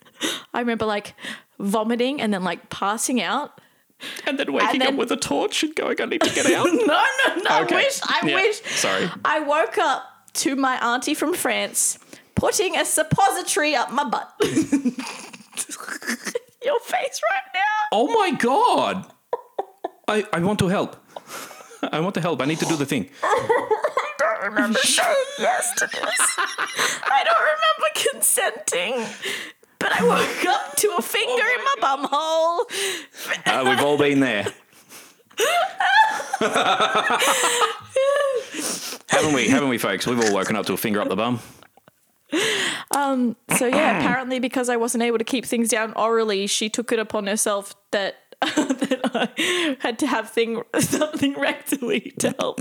[0.54, 1.14] I remember like
[1.58, 3.60] vomiting and then like passing out.
[4.26, 6.46] And then waking And then- up with a torch and going, I need to get
[6.52, 6.66] out.
[6.72, 7.62] No, no, no.
[7.62, 7.74] Okay.
[7.74, 8.00] I wish.
[8.04, 8.62] I Yeah, wish.
[8.62, 9.10] sorry.
[9.24, 11.98] I woke up to my auntie from France
[12.34, 14.32] putting a suppository up my butt.
[16.64, 17.60] Your face right now.
[17.92, 19.06] oh my God.
[20.08, 20.96] I, I want to help.
[21.92, 22.40] I want to help.
[22.42, 23.08] I need to do the thing.
[23.22, 26.36] I don't remember saying yes to this.
[26.38, 29.06] I don't remember consenting.
[29.78, 32.64] But I woke up to a finger in my bumhole.
[33.46, 34.46] Uh, we've all been there.
[39.08, 39.48] haven't we?
[39.48, 40.06] Haven't we, folks?
[40.06, 41.40] We've all woken up to a finger up the bum.
[42.90, 46.90] Um, So yeah, apparently because I wasn't able to keep things down orally, she took
[46.90, 48.16] it upon herself that
[48.56, 52.60] that I had to have thing something rectally to help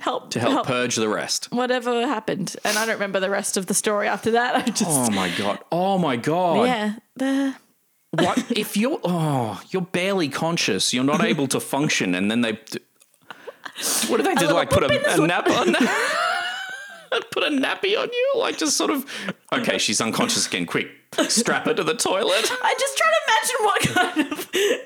[0.00, 1.48] help To help purge the rest.
[1.52, 2.56] whatever happened.
[2.64, 4.56] And I don't remember the rest of the story after that.
[4.66, 5.58] I just Oh my God.
[5.70, 6.66] Oh my God.
[6.66, 7.54] yeah, the
[8.10, 12.58] What if you're oh you're barely conscious, you're not able to function, and then they
[14.08, 14.48] what do they do?
[14.52, 15.74] Like put a, a nap on
[17.30, 19.04] put a nappy on you, like just sort of
[19.52, 20.66] okay, she's unconscious again.
[20.66, 20.88] Quick,
[21.28, 22.52] strap her to the toilet.
[22.62, 24.38] I just try to imagine what kind of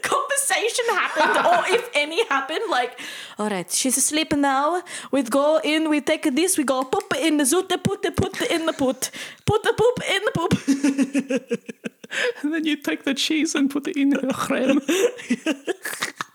[0.02, 2.64] conversation happened, or if any happened.
[2.70, 3.00] Like,
[3.38, 4.82] all right, she's asleep now.
[5.10, 8.40] We go in, we take this, we go poop in the zoot, put the put
[8.50, 9.10] in the put,
[9.44, 11.60] put the poop in the poop.
[12.42, 14.80] And then you take the cheese and put it in her creme.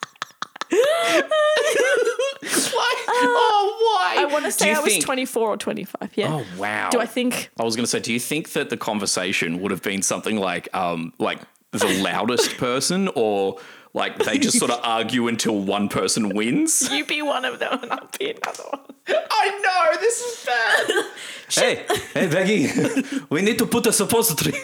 [2.73, 2.95] why?
[3.07, 4.15] Oh, why?
[4.21, 6.11] I want to say you I was think- 24 or 25.
[6.15, 6.33] Yeah.
[6.33, 6.89] Oh wow.
[6.89, 7.49] Do I think?
[7.59, 10.37] I was going to say, do you think that the conversation would have been something
[10.37, 11.39] like, um, like
[11.71, 13.57] the loudest person, or
[13.93, 16.89] like they just sort of argue until one person wins?
[16.91, 18.81] You be one of them and I'll be another one.
[19.09, 20.87] I know this is bad.
[21.49, 22.69] hey, hey, Becky,
[23.29, 24.55] we need to put a suppository.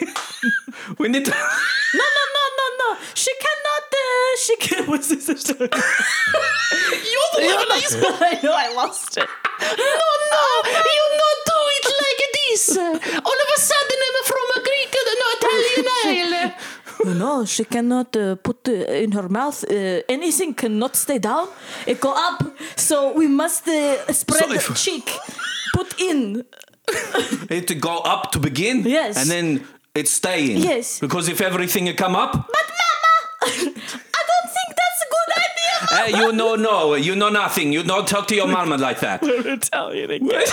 [0.98, 1.30] we need to.
[1.30, 2.98] No, no, no, no, no.
[3.14, 3.57] She cannot.
[3.98, 4.86] Uh, she can.
[4.86, 5.28] What's this?
[5.28, 5.68] You're the
[7.54, 8.52] one I know.
[8.64, 9.28] I lost it.
[9.60, 10.44] No, no,
[10.96, 12.62] you not do it like this.
[13.28, 14.92] All of a sudden, I'm from a Greek,
[15.22, 16.52] no Italian isle.
[17.04, 18.72] No, no, she cannot uh, put uh,
[19.04, 19.64] in her mouth.
[19.64, 21.48] Uh, anything cannot stay down.
[21.86, 22.42] It go up.
[22.76, 25.10] So we must uh, spread So the cheek.
[25.74, 26.44] Put in.
[27.50, 28.82] It to go up to begin.
[28.82, 29.16] Yes.
[29.16, 30.58] And then it's staying.
[30.58, 30.98] Yes.
[31.00, 33.58] Because if everything had come up, But mama,
[36.07, 37.73] you know no, you know nothing.
[37.73, 39.19] You don't talk to your mama like that.
[39.23, 40.43] Italian again.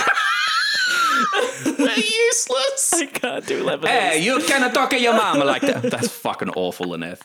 [1.77, 2.93] We're useless.
[2.93, 3.87] I can't do Lebanese.
[3.87, 5.81] Hey, you cannot talk to your mama like that.
[5.83, 7.21] That's fucking awful, Lynette.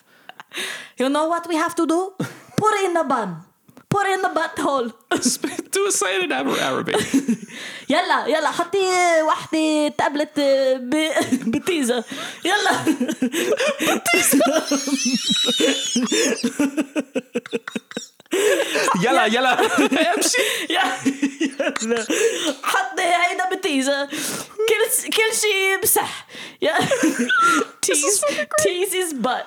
[0.98, 2.12] You know what we have to do?
[2.56, 3.42] Put it in the bun.
[3.88, 4.92] Put it in the butthole.
[5.70, 6.96] Do a say it in Arab- Arabic.
[7.88, 8.86] يلا يلا حطي
[9.22, 10.40] واحدة تابلت
[10.80, 12.04] ب- بتيزا
[19.02, 19.52] يلا Yalla, yalla.
[20.16, 20.42] امشي.
[20.70, 22.06] يلا
[22.62, 24.08] حطي هيدا بتيزا
[24.68, 26.26] كل كل شيء بصح
[26.62, 26.74] يا
[27.86, 28.24] tease
[28.62, 29.46] tease his butt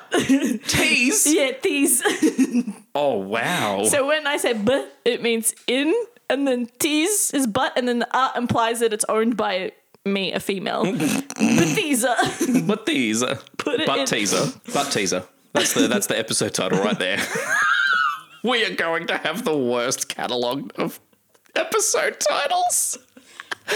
[0.67, 1.25] Tease.
[1.27, 2.03] yeah tease
[2.95, 3.83] Oh wow.
[3.93, 4.69] So when I say b,
[5.05, 5.93] it means in,
[6.31, 9.71] and then tease is butt, and then the uh implies that it's owned by
[10.15, 10.83] me, a female.
[11.59, 12.13] Betiza.
[12.69, 13.33] Butt teaser.
[13.63, 14.05] Put it Butt in.
[14.13, 14.43] teaser.
[14.73, 15.21] Butt teaser.
[15.53, 17.19] That's the that's the episode title right there.
[18.44, 21.00] we are going to have the worst catalog of
[21.56, 22.98] episode titles.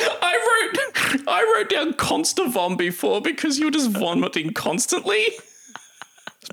[0.00, 5.26] I wrote I wrote down Constavom before because you were just vomiting constantly.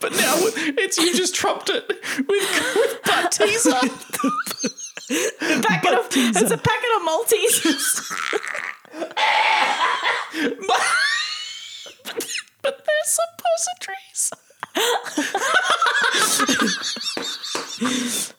[0.01, 3.71] But now it's you just trumped it with, with butt teaser.
[5.61, 8.01] packet of, it's a packet of Maltesers.
[12.61, 14.33] but they're suppositories.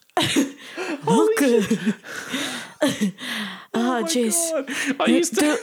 [3.75, 4.37] oh jeez.
[5.01, 5.57] I used to do,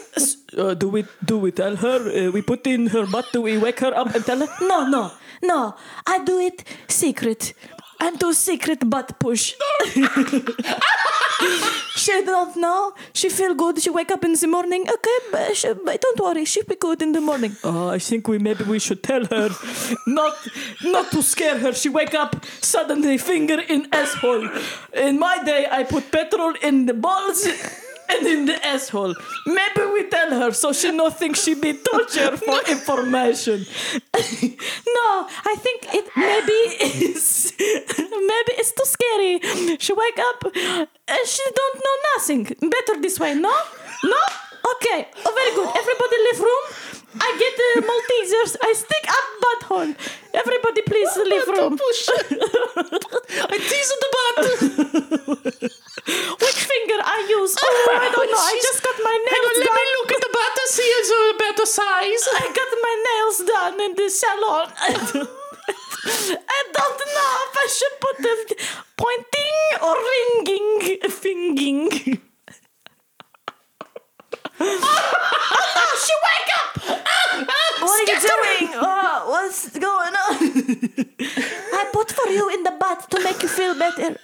[0.61, 3.57] uh, do we do we tell her uh, we put in her butt do we
[3.57, 5.11] wake her up and tell her no no
[5.43, 5.75] no.
[6.07, 7.53] I do it secret
[8.11, 9.55] Do secret butt push.
[11.95, 12.93] She don't know.
[13.13, 13.81] She feel good.
[13.81, 14.81] She wake up in the morning.
[14.89, 16.45] Okay but, she, but don't worry.
[16.45, 17.55] She be good in the morning.
[17.63, 19.49] Oh I think we maybe we should tell her
[20.07, 20.33] not
[20.83, 21.73] not to scare her.
[21.73, 24.49] She wake up suddenly finger in asshole.
[24.93, 27.47] In my day I put petrol in the balls
[28.13, 29.15] and in the asshole.
[29.45, 33.65] Maybe we tell her so she no think she be tortured for information.
[34.13, 36.59] no, I think it maybe
[37.13, 39.77] is maybe it's too scary.
[39.79, 42.43] She wake up and she don't know nothing.
[42.45, 43.53] Better this way, no?
[44.03, 44.21] No?
[44.75, 45.07] Okay.
[45.25, 45.69] Oh, very good.
[45.75, 46.63] Everybody leave room.
[47.19, 48.55] I get the Maltesers.
[48.61, 49.95] I stick up butthole.
[50.33, 51.77] Everybody please leave room.
[53.49, 54.45] I teased the butt.
[56.41, 57.55] Which finger I use?
[57.59, 58.37] Oh, I don't know.
[58.37, 59.75] I just got my nails Let done.
[59.77, 62.23] me look at the butt to see it's a better size.
[62.33, 64.67] I got my nails done in the salon.
[66.05, 68.35] I don't know if I should put the
[68.97, 72.19] pointing or ringing finging.
[74.59, 76.71] She wake up!
[77.81, 78.73] what are you doing?
[78.75, 80.35] Oh, what's going on?
[81.79, 84.17] I put for you in the butt to make you feel better.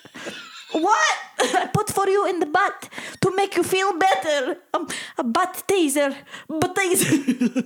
[0.71, 1.17] What?
[1.39, 2.89] I put for you in the butt
[3.21, 4.57] to make you feel better.
[4.73, 6.15] Um, a butt teaser.
[6.47, 7.63] Butt teaser.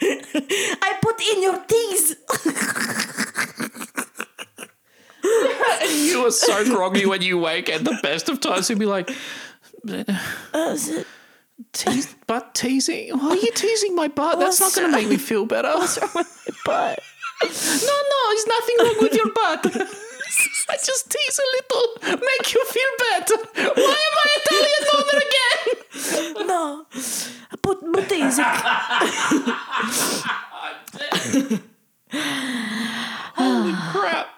[0.02, 2.16] I put in your teeth.
[5.88, 7.68] You are so groggy when you wake.
[7.68, 9.10] At the best of times, you'd be like,
[9.88, 10.76] Uh,
[11.72, 13.16] Tease, butt teasing?
[13.18, 14.38] Why are you teasing my butt?
[14.38, 15.68] That's not going to make me feel better.
[15.74, 17.02] What's wrong with my butt?
[17.42, 19.66] No, no, there's nothing wrong with your butt.
[20.68, 23.36] I just tease a little, make you feel better.
[23.80, 26.46] Why am I Italian mother again?
[26.46, 26.86] No.
[27.62, 28.52] Put Butesic.
[33.92, 34.28] Crap.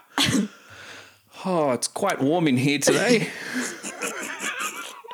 [1.45, 3.31] Oh, it's quite warm in here today.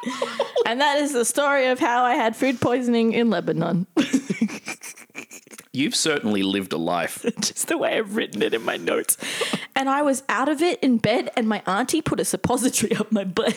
[0.66, 3.86] And that is the story of how I had food poisoning in Lebanon.
[5.74, 7.22] You've certainly lived a life.
[7.40, 9.18] Just the way I've written it in my notes.
[9.76, 13.12] And I was out of it in bed, and my auntie put a suppository up
[13.12, 13.52] my butt.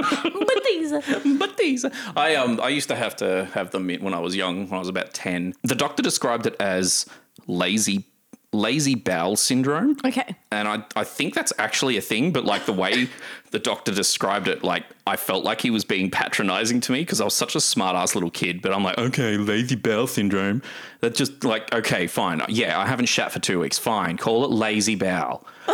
[0.00, 1.38] Butesic.
[1.38, 1.84] But these,
[2.16, 4.78] I um, I used to have to have them when I was young, when I
[4.78, 5.54] was about ten.
[5.62, 7.06] The doctor described it as
[7.46, 8.04] lazy,
[8.52, 9.96] lazy bowel syndrome.
[10.04, 10.36] okay.
[10.50, 13.08] And I, I think that's actually a thing, but like the way
[13.50, 17.20] the doctor described it, like I felt like he was being patronizing to me because
[17.20, 18.62] I was such a smart ass little kid.
[18.62, 20.62] But I'm like, okay, lazy bowel syndrome.
[21.00, 22.42] That just like, okay, fine.
[22.48, 23.78] Yeah, I haven't shat for two weeks.
[23.78, 24.16] Fine.
[24.16, 25.46] Call it lazy bowel.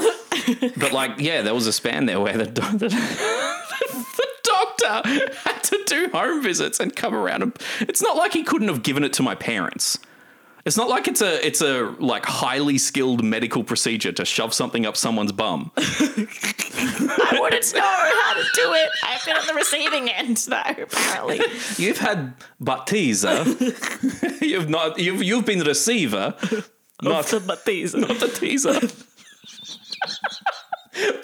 [0.77, 5.83] but like, yeah, there was a span there where the, the, the doctor had to
[5.87, 7.43] do home visits and come around.
[7.43, 9.99] And, it's not like he couldn't have given it to my parents.
[10.65, 14.87] It's not like it's a it's a like highly skilled medical procedure to shove something
[14.87, 15.71] up someone's bum.
[15.77, 18.91] I wouldn't know how to do it.
[19.03, 21.41] I've been on the receiving end, though, apparently.
[21.77, 23.45] You've had butt teaser.
[24.41, 26.35] you've not you've you've been the receiver,
[27.03, 28.01] not The Butesic.
[28.01, 28.81] not the teaser.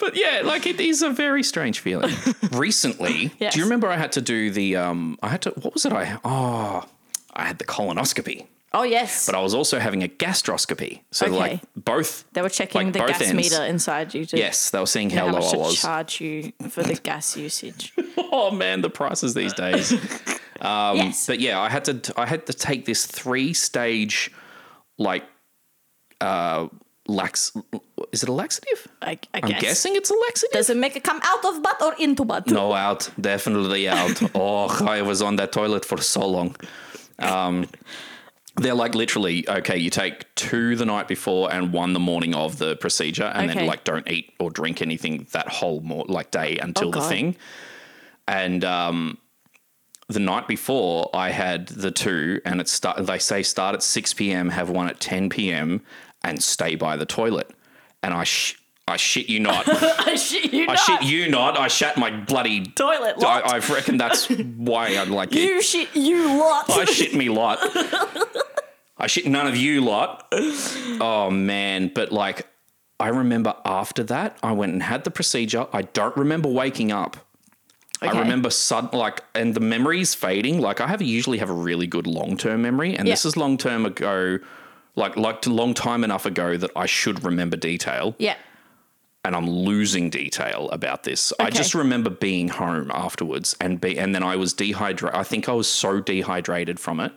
[0.01, 2.12] but yeah, like it is a very strange feeling.
[2.53, 3.53] Recently, Yes.
[3.55, 5.93] do you remember I had to do the um I had to what was it
[5.93, 6.84] I oh
[7.32, 8.47] I had the colonoscopy.
[8.73, 9.27] Oh yes.
[9.27, 11.01] But I was also having a gastroscopy.
[11.11, 11.37] So Okay.
[11.37, 13.35] like both they were checking like the gas ends.
[13.35, 15.81] meter inside you to Yes, they were seeing how how low much I to was.
[15.81, 17.93] charge you for the gas usage.
[18.33, 19.93] Oh man, the prices these days.
[20.62, 21.27] yes.
[21.27, 24.31] But yeah, I had to I had to take this three stage
[24.99, 25.25] like
[26.21, 26.68] uh
[27.09, 27.53] lax
[28.12, 28.87] is it a laxative?
[29.03, 29.61] I, I I'm guess.
[29.62, 30.53] guessing it's a laxative.
[30.53, 32.47] Does it make it come out of butt or into butt?
[32.47, 33.11] No, out.
[33.21, 34.23] Definitely out.
[34.35, 36.55] oh, I was on that toilet for so long.
[37.18, 37.66] Um,
[38.57, 39.76] they're like literally okay.
[39.78, 43.61] You take two the night before and one the morning of the procedure, and Okay.
[43.61, 47.01] then like don't eat or drink anything that whole more like day until Oh, the
[47.01, 47.36] thing.
[48.28, 49.18] And um,
[50.09, 53.07] the night before, I had the two, and it start.
[53.07, 55.82] They say start at six p.m., have one at ten p.m.,
[56.22, 57.51] and stay by the toilet.
[58.03, 58.57] And I, sh-
[58.91, 59.64] I shit you not.
[60.07, 60.78] I shit you I not.
[60.78, 61.59] shit you not.
[61.59, 63.45] I shat my bloody Toilet lot.
[63.47, 65.43] I, I reckon that's why I'm like it.
[65.43, 66.68] you shit you lot.
[66.68, 67.59] I shit me lot.
[68.99, 70.26] I shit none of you lot.
[71.01, 72.47] Oh man, but like
[72.99, 75.66] I remember after that, I went and had the procedure.
[75.72, 77.16] I don't remember waking up.
[78.03, 80.61] I remember sudden like, and the memory's fading.
[80.61, 83.57] Like I have usually have a really good long term memory, and this is long
[83.57, 84.38] term ago,
[84.97, 88.36] like like long time enough ago that I should remember detail yeah.
[89.25, 91.33] And I'm losing detail about this.
[91.39, 95.18] I just remember being home afterwards and be and then I was dehydrated.
[95.18, 97.12] I think I was so dehydrated from it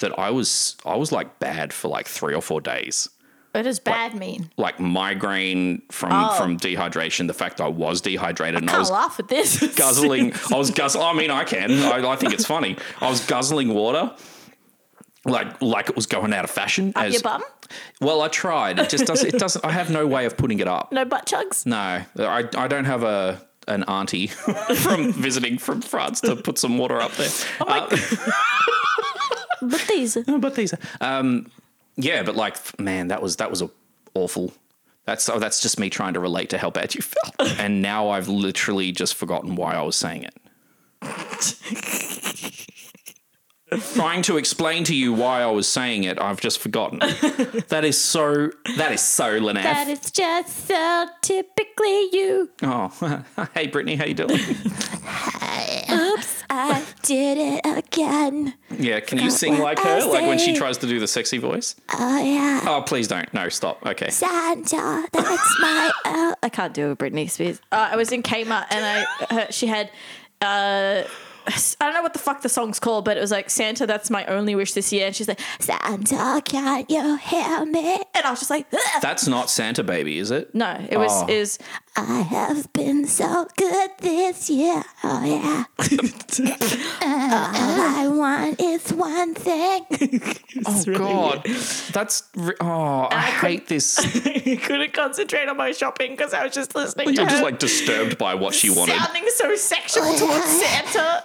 [0.00, 3.08] that I was I was like bad for like 3 or 4 days.
[3.52, 4.50] What does bad mean?
[4.58, 6.34] Like migraine from Oh.
[6.34, 9.58] from dehydration, the fact I was dehydrated and I was laugh at this.
[9.76, 11.70] guzzling I was guzzling I mean I can.
[11.72, 12.76] I, I think it's funny.
[13.00, 14.14] I was guzzling water
[15.28, 17.42] like like it was going out of fashion Up your bum?
[18.00, 20.66] well I tried it just does it doesn't I have no way of putting it
[20.68, 21.66] up No butt chugs?
[21.66, 21.76] no,
[22.26, 24.26] I, I don't have a an auntie
[24.76, 27.28] from visiting from France to put some water up there.
[27.60, 27.94] Uh,
[29.60, 30.16] But these.
[30.38, 31.50] but these, um,
[31.96, 33.68] yeah, but like, man, that was that was a
[34.14, 34.52] awful.
[35.04, 38.08] That's oh, that's just me trying to relate to how bad you felt, and now
[38.10, 40.34] I've literally just forgotten why I was saying it.
[43.94, 46.98] trying to explain to you why I was saying it, I've just forgotten.
[47.68, 48.50] that is so.
[48.76, 49.64] That is so Lynette.
[49.64, 52.50] That is just so typically you.
[52.62, 52.88] oh,
[53.54, 54.30] hey Britney, how you doing?
[55.90, 58.54] Oops, I did it again.
[58.70, 60.04] Yeah, can you sing like her?
[60.06, 61.76] Like when she tries to do the sexy voice?
[61.94, 62.60] Oh yeah.
[62.64, 63.32] Oh, please don't.
[63.34, 63.84] No, stop.
[63.84, 64.10] Okay.
[64.10, 65.90] Santa, that's my.
[66.04, 67.60] Uh, I can't do a Britney Spears.
[67.72, 69.90] Uh, I was in Kmart and I her, she had.
[70.40, 71.02] Uh,
[71.80, 74.10] I don't know what the fuck the song's called, but it was like Santa, that's
[74.10, 75.06] my only wish this year.
[75.06, 77.96] And she's like, Santa, can you hear me?
[78.14, 80.54] And I was just like, "Ugh." That's not Santa Baby, is it?
[80.54, 81.28] no, it was Oh.
[81.28, 81.58] is
[82.00, 84.84] I have been so good this year.
[85.02, 85.64] Oh yeah.
[87.02, 89.84] All I want is one thing.
[90.66, 91.44] Oh God,
[91.92, 93.96] that's re- oh, I hate this.
[94.26, 97.60] I couldn't concentrate on my shopping because I was just listening to You're just like
[97.60, 98.96] disturbed by what she wanted.
[98.96, 101.24] sounding so sexual towards Santa.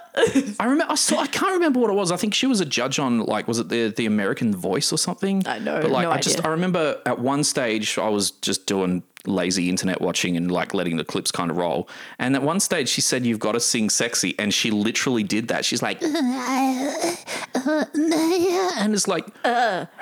[0.60, 0.86] I remember.
[0.88, 1.18] I saw.
[1.18, 2.12] I can't remember what it was.
[2.12, 4.98] I think she was a judge on like was it the the American Voice or
[4.98, 5.42] something?
[5.46, 6.44] I know, but like no I just.
[6.44, 10.96] I remember at one stage I was just doing lazy internet watching and like letting
[10.96, 11.88] the clips kind of roll.
[12.18, 15.48] And at one stage she said you've got to sing sexy, and she literally did
[15.48, 15.64] that.
[15.64, 16.12] She's like, and
[18.94, 19.26] it's like,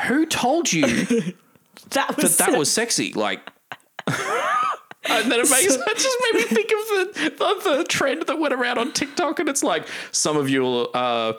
[0.07, 1.35] who told you
[1.91, 3.13] That was that that was sexy.
[3.13, 3.41] Like,
[4.07, 8.39] and then it makes that just made me think of the, the the trend that
[8.39, 11.39] went around on TikTok, and it's like some of you uh,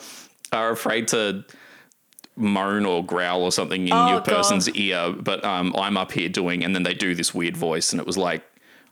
[0.52, 1.44] are afraid to
[2.36, 4.26] moan or growl or something in Oh, your God.
[4.26, 7.92] person's ear, but um, I'm up here doing, and then they do this weird voice,
[7.94, 8.44] and it was like.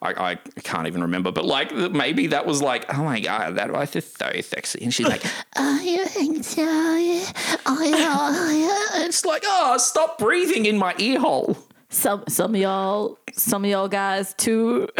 [0.03, 3.71] I, I can't even remember, but like maybe that was like, oh my god, that
[3.71, 4.81] was just so sexy.
[4.83, 5.21] And she's like,
[6.41, 6.63] so?
[7.67, 9.03] Oh.
[9.05, 11.55] It's like, oh, stop breathing in my ear hole.
[11.89, 14.89] some some of y'all some of y'all guys too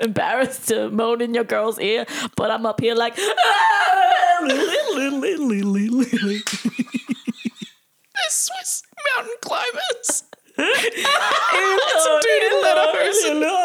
[0.00, 3.16] embarrassed to moan in your girl's ear, but I'm up here like
[8.28, 8.82] Swiss
[9.16, 10.24] mountain climbers.
[10.56, 13.42] That's a dude in Lederhosen.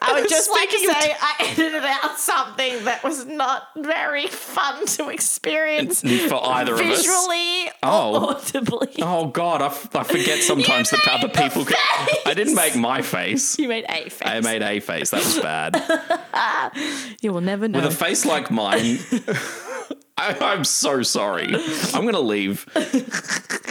[0.00, 4.86] I would just like to say I edited out something that was not very fun
[4.86, 6.98] to experience For either of us.
[7.04, 8.24] visually Oh.
[8.28, 8.94] or audibly.
[9.02, 11.64] Oh God, I, f- I forget sometimes that other made the people.
[11.64, 11.76] Can,
[12.24, 13.58] I didn't make my face.
[13.58, 14.22] You made a face.
[14.24, 15.10] I made a face.
[15.10, 17.12] That was bad.
[17.20, 17.80] you will never know.
[17.80, 18.98] With a face like mine,
[20.18, 21.46] I, I'm so sorry.
[21.94, 22.66] I'm gonna leave.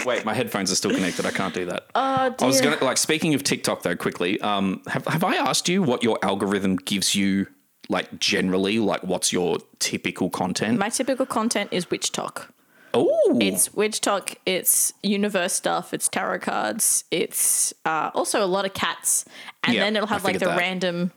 [0.06, 1.26] Wait, my headphones are still connected.
[1.26, 1.88] I can't do that.
[1.96, 2.36] Oh dear.
[2.40, 3.96] I was gonna like speaking of TikTok though.
[3.96, 7.48] Quickly, um, have have I asked you what your algorithm gives you?
[7.90, 10.78] Like generally, like what's your typical content?
[10.80, 12.54] My typical content is witch talk.
[12.94, 14.36] Oh, It's witch talk.
[14.46, 15.94] It's universe stuff.
[15.94, 17.04] It's tarot cards.
[17.12, 19.26] It's uh, also a lot of cats,
[19.64, 20.58] and Yeah, then it'll have like the that.
[20.58, 21.12] random,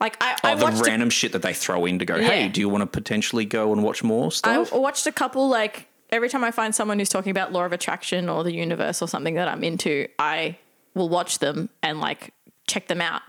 [0.00, 2.04] like I, oh, I oh, the watched a random shit that they throw in to
[2.04, 2.18] go.
[2.20, 4.72] Hey, do you want to potentially go and watch more stuff?
[4.72, 7.72] I watched a couple like every time I find someone who's talking about law of
[7.72, 10.56] attraction or the universe or something that I'm into, I
[10.94, 12.32] will watch them and like
[12.66, 13.22] check them out.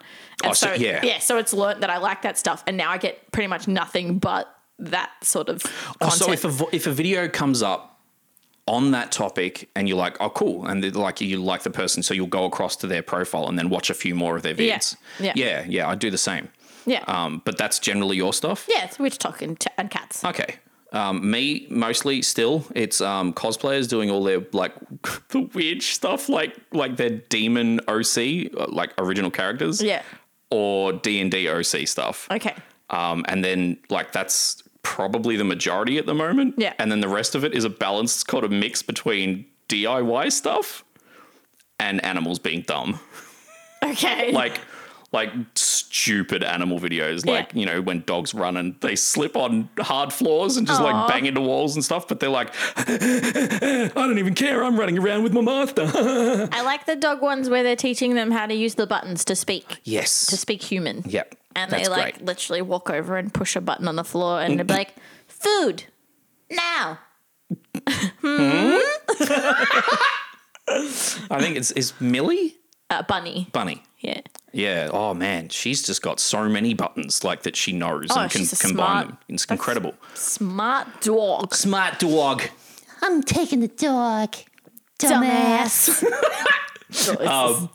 [0.44, 1.02] And Oh, so- yeah.
[1.04, 1.20] yeah.
[1.20, 4.18] So it's learnt that I like that stuff, and now I get pretty much nothing
[4.18, 4.48] but
[4.80, 6.14] that sort of Oh, content.
[6.24, 7.90] so if a if a video comes up
[8.68, 12.14] on that topic and you're like, oh, cool, and like you like the person, so
[12.14, 14.78] you'll go across to their profile and then watch a few more of their Yeah.
[14.78, 14.96] vids.
[15.20, 15.34] Yeah.
[15.36, 15.90] yeah, yeah.
[15.90, 16.50] I do the same.
[16.86, 18.66] Yeah, Um, but that's generally your stuff.
[18.70, 20.24] yeah, it's witch talk and, and cats.
[20.26, 20.56] Okay.
[20.94, 24.74] Um, me mostly still it's um, cosplayers doing all their like
[25.30, 28.18] the weird stuff like like their demon OC
[28.58, 30.02] uh, like original characters Yeah.
[30.50, 32.54] or D and D OC stuff Okay.
[32.90, 36.74] um, and then like that's probably the majority at the moment Yeah.
[36.78, 40.30] and then the rest of it is a balance it's called a mix between DIY
[40.34, 40.84] stuff
[41.80, 43.00] and animals being dumb
[43.82, 44.32] Okay.
[44.44, 44.60] like
[45.14, 47.60] like stupid animal videos like Yeah.
[47.60, 51.26] you know when dogs run and they slip on hard floors and just like bang
[51.26, 54.64] into walls and stuff but they're like i don't even care.
[54.64, 55.84] I'm running around with my master.
[56.52, 59.36] I like the dog ones where they're teaching them how to use the buttons to
[59.36, 61.04] speak, Yes, to speak human.
[61.06, 61.36] yep.
[61.56, 62.26] And that's they like great.
[62.26, 64.94] literally walk over and push a button on the floor and they're like,
[65.28, 65.84] food,
[66.50, 67.00] now.
[70.68, 72.56] i think it's is millie?
[72.90, 73.48] Uh, bunny.
[73.52, 73.84] bunny.
[74.00, 74.22] Yeah.
[74.54, 78.32] Yeah oh man she's just got so many buttons like that she knows Oh, and
[78.32, 81.54] can combine smart- them it's incredible Smart dog.
[81.56, 82.44] smart dog
[83.04, 84.36] I'm taking the dog.
[85.00, 86.04] Dumbass.
[87.26, 87.70] um,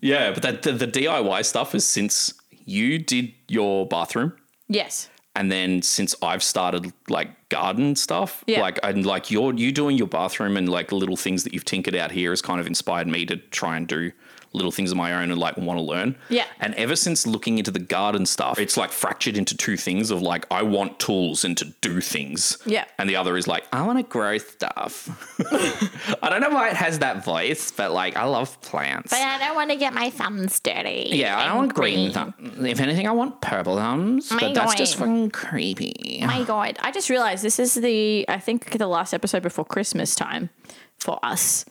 [0.00, 2.34] yeah but that the, the diy stuff is since
[2.64, 4.32] you did your bathroom
[4.68, 5.08] Yes.
[5.36, 8.60] and then since I've started like garden stuff, Yeah.
[8.60, 11.96] like and like you're you doing your bathroom and like little things that you've tinkered
[11.96, 14.12] out here has kind of inspired me to try and do
[14.52, 16.16] little things of my own and like want to learn.
[16.28, 16.44] Yeah.
[16.58, 20.22] And ever since looking into the garden stuff, it's like fractured into two things of
[20.22, 22.58] like I want tools and to do things.
[22.66, 22.84] Yeah.
[22.98, 25.08] And the other is like I want to grow stuff.
[26.22, 29.10] I don't know why it has that voice, but like I love plants.
[29.10, 31.10] But I don't want to get my thumbs dirty.
[31.12, 32.34] yeah, I don't want green thumbs.
[32.58, 34.30] If anything, I want purple thumbs.
[34.32, 36.22] My But that's just fucking creepy.
[36.26, 36.78] My God.
[36.82, 40.50] I just realized this is the, I think, the last episode before Christmas time
[40.98, 41.64] for us.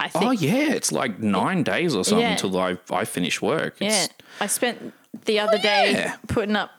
[0.00, 0.24] I think.
[0.24, 2.32] Oh yeah, it's like nine days or something Yeah.
[2.32, 3.76] until I I finish work.
[3.80, 4.06] Yeah.
[4.40, 4.92] I spent
[5.24, 6.16] the other day yeah.
[6.28, 6.70] putting up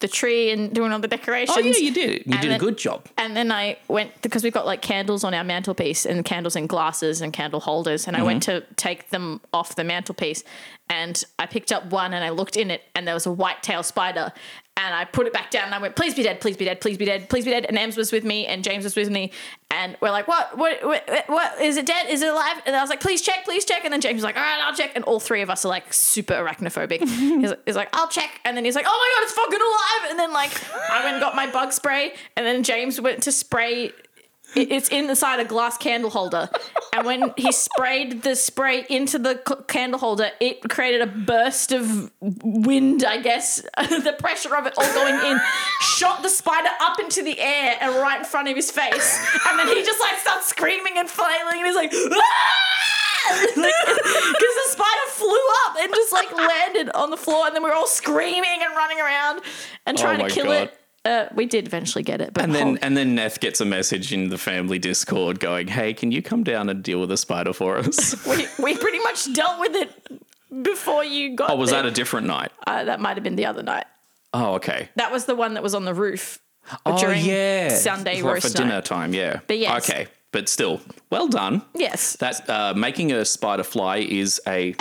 [0.00, 1.56] the tree and doing all the decorations.
[1.56, 2.26] oh yeah, you did.
[2.26, 3.06] You And did a then- good job.
[3.16, 6.66] And then I went because we've got like candles on our mantelpiece and candles in
[6.66, 8.06] glasses and candle holders.
[8.06, 8.66] And I went Mm-hmm.
[8.68, 10.44] to take them off the mantelpiece
[10.90, 13.62] and I picked up one and I looked in it and there was a white
[13.62, 14.32] tail spider.
[14.78, 16.82] And I put it back down and I went, please be dead, please be dead,
[16.82, 17.64] please be dead, please be dead.
[17.64, 19.32] And Ems was with me and James was with me.
[19.70, 22.10] And we're like, what, what, what, what is it dead?
[22.10, 22.60] Is it alive?
[22.66, 23.84] And I was like, please check, please check.
[23.84, 24.92] And then James was like, all right, I'll check.
[24.94, 27.00] And all three of us are like super arachnophobic.
[27.08, 28.40] he's, he's like, I'll check.
[28.44, 30.10] And then he's like, oh my God, it's fucking alive.
[30.10, 30.52] And then like,
[30.90, 32.12] I went and got my bug spray.
[32.36, 33.92] And then James went to spray
[34.56, 36.48] it's inside a glass candle holder.
[36.92, 41.72] And when he sprayed the spray into the c- candle holder, it created a burst
[41.72, 43.56] of wind, I guess.
[43.76, 45.38] the pressure of it all going in
[45.80, 49.26] shot the spider up into the air and right in front of his face.
[49.48, 52.62] And then he just like starts screaming and flailing and he's like, ah!
[53.26, 57.68] because the spider flew up and just like landed on the floor, and then we
[57.68, 59.40] were all screaming and running around
[59.84, 60.68] and oh trying Oh to kill God.
[60.68, 60.80] it.
[61.06, 64.12] Uh, we did eventually get it, but And then and then Neth gets a message
[64.12, 67.52] in the family Discord going, "Hey, can you come down and deal with the spider
[67.52, 71.82] for us?" we, we pretty much dealt with it before you got oh, was there.
[71.82, 72.50] that a different night?
[72.66, 73.84] uh, that might have been the other night.
[74.34, 74.88] Oh, okay.
[74.96, 76.40] That was the one that was on the roof
[76.84, 78.84] Oh during yeah, Sunday for, roast for dinner night.
[78.84, 79.14] time.
[79.14, 79.40] Yeah.
[79.46, 79.88] But yes.
[79.88, 80.80] Okay, but still,
[81.10, 81.62] well done.
[81.74, 84.74] Yes, That uh, making a spider fly is a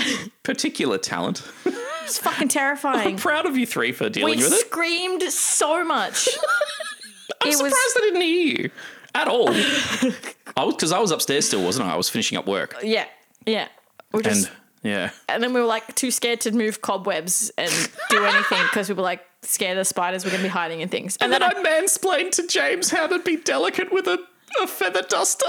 [0.43, 1.43] particular talent.
[2.05, 3.07] it's fucking terrifying.
[3.07, 4.59] I'm proud of you three for dealing we with it.
[4.67, 6.29] screamed so much.
[7.41, 8.71] I'm it was- surprised I didn't hear you
[9.13, 9.49] at all.
[10.57, 11.93] I was because I was upstairs still, wasn't I?
[11.93, 13.05] I was finishing up work, yeah,
[13.45, 13.67] yeah.
[14.13, 17.71] We just and yeah, and then we were like too scared to move cobwebs and
[18.09, 20.89] do anything because we were like scared the spiders were going to be hiding in
[20.89, 21.17] things.
[21.21, 24.17] and then I mansplained to James how to be delicate with a,
[24.61, 25.45] a feather duster.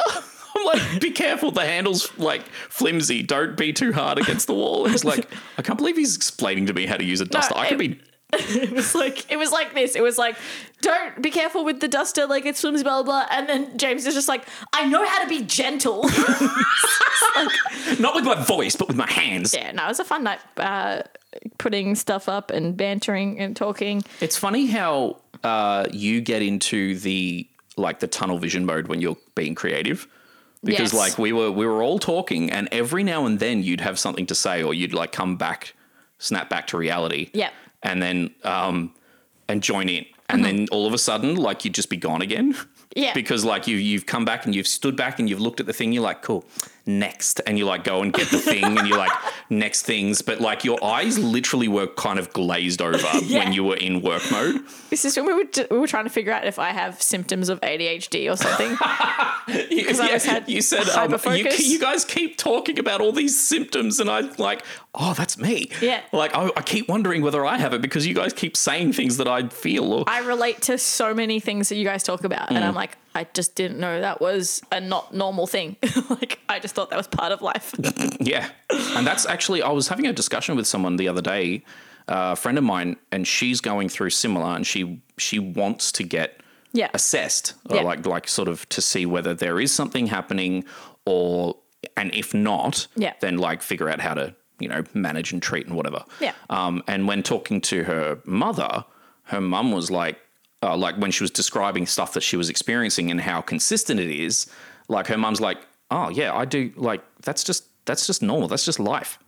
[0.56, 3.22] I'm like, be careful, the handle's like flimsy.
[3.22, 4.86] Don't be too hard against the wall.
[4.86, 5.28] He's like,
[5.58, 7.56] I can't believe he's explaining to me how to use a duster.
[7.56, 8.00] I could be
[8.32, 9.94] it was like it was like this.
[9.94, 10.36] It was like,
[10.80, 13.24] don't be careful with the duster, like it swims, blah blah.
[13.24, 13.26] blah.
[13.30, 16.02] And then James is just like, I know how to be gentle.
[18.00, 19.54] Not with my voice, but with my hands.
[19.54, 20.40] yeah, no, it was a fun night.
[20.56, 21.02] Uh,
[21.58, 24.02] putting stuff up and bantering and talking.
[24.20, 29.18] It's funny how uh, you get into the like the tunnel vision mode when you're
[29.36, 30.08] being creative.
[30.66, 30.94] Because Yes.
[30.94, 34.26] like we were we were all talking and every now and then you'd have something
[34.26, 35.74] to say or you'd like come back
[36.18, 37.30] snap back to reality.
[37.32, 37.50] Yeah.
[37.82, 38.92] And then um
[39.48, 40.04] and join in.
[40.28, 42.56] And then all of a sudden like you'd just be gone again.
[42.96, 43.12] Yeah.
[43.20, 45.72] Because like you you've come back and you've stood back and you've looked at the
[45.72, 46.44] thing, you're like, cool,
[46.86, 47.40] next.
[47.46, 49.12] And you like go and get the thing and you're like,
[49.50, 50.22] next things.
[50.22, 53.44] But like your eyes literally were kind of glazed over Yeah.
[53.44, 54.62] when you were in work mode.
[54.90, 57.48] This is when we were, we were trying to figure out if I have symptoms
[57.48, 58.76] of ADHD or something.
[59.48, 63.38] You, I always had you said um, you, you guys keep talking about all these
[63.40, 65.70] symptoms, and I'm like, oh, that's me.
[65.80, 66.00] Yeah.
[66.12, 69.18] Like I, I keep wondering whether I have it because you guys keep saying things
[69.18, 69.92] that I feel.
[69.92, 72.96] Or, I relate to so many things that you guys talk about, and I'm like,
[73.16, 75.76] I just didn't know that was a not normal thing.
[76.10, 77.74] like, I just thought that was part of life.
[78.20, 78.48] Yeah.
[78.70, 81.64] And that's actually, I was having a discussion with someone the other day,
[82.08, 86.02] uh, a friend of mine, and she's going through similar and she she wants to
[86.04, 86.40] get
[86.72, 86.90] Yeah.
[86.94, 87.82] assessed, or Yeah.
[87.82, 90.64] like like sort of to see whether there is something happening
[91.04, 91.56] or
[91.96, 93.14] and if not, Yeah.
[93.20, 96.04] then like figure out how to, you know, manage and treat and whatever.
[96.20, 96.32] Yeah.
[96.50, 98.84] Um, and when talking to her mother,
[99.24, 100.18] her mum was like,
[100.62, 104.10] uh, like when she was describing stuff that she was experiencing and how consistent it
[104.10, 104.46] is,
[104.88, 105.58] like her mum's like,
[105.90, 108.48] oh yeah, I do like that's just that's just normal.
[108.48, 109.18] That's just life.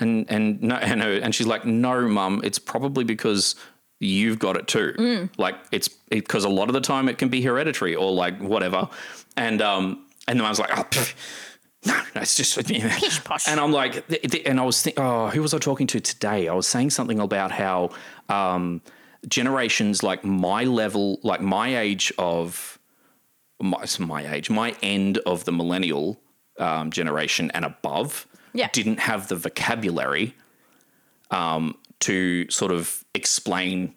[0.00, 3.54] And and no and her, and she's like, no, mum, it's probably because
[4.00, 5.28] you've got it too.
[5.38, 8.88] Like it's because a lot of the time it can be hereditary or like whatever.
[9.36, 10.84] And um and the mum's like, oh.
[10.84, 11.14] pff,
[11.84, 13.48] no, no, it's just pish posh.
[13.48, 14.04] And I'm like,
[14.46, 16.48] and I was thinking, oh, who was I talking to today?
[16.48, 17.90] I was saying something about how
[18.28, 18.82] um,
[19.28, 22.78] generations like my level, like my age of
[23.60, 26.20] my, my age, my end of the millennial
[26.58, 28.68] um, generation and above, Yeah.
[28.72, 30.34] didn't have the vocabulary
[31.30, 33.94] um, to sort of explain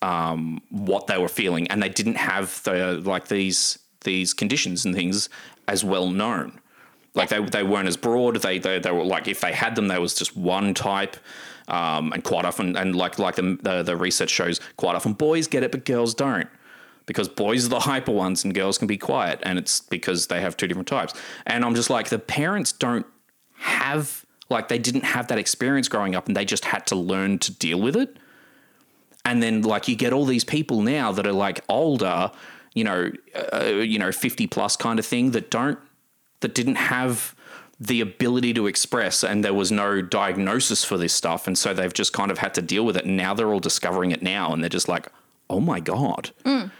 [0.00, 4.94] um, what they were feeling, and they didn't have the like these these conditions and
[4.94, 5.28] things
[5.66, 6.60] as well known.
[7.14, 8.36] Like they, they weren't as broad.
[8.36, 11.16] They, they they were like if they had them, there was just one type.
[11.68, 15.46] Um, and quite often, and like like the, the the research shows, quite often boys
[15.46, 16.48] get it, but girls don't,
[17.06, 20.40] because boys are the hyper ones and girls can be quiet, and it's because they
[20.40, 21.12] have two different types.
[21.46, 23.06] And I'm just like the parents don't
[23.56, 27.38] have like they didn't have that experience growing up, and they just had to learn
[27.40, 28.16] to deal with it
[29.28, 32.30] and then like you get all these people now that are like older,
[32.74, 33.10] you know,
[33.52, 35.78] uh, you know, fifty plus kind of thing that don't
[36.40, 37.34] that didn't have
[37.80, 41.92] the ability to express, and there was no diagnosis for this stuff, and so they've
[41.92, 43.04] just kind of had to deal with it.
[43.04, 45.08] And now they're all discovering it now, and they're just like,
[45.48, 46.70] oh my god, mm.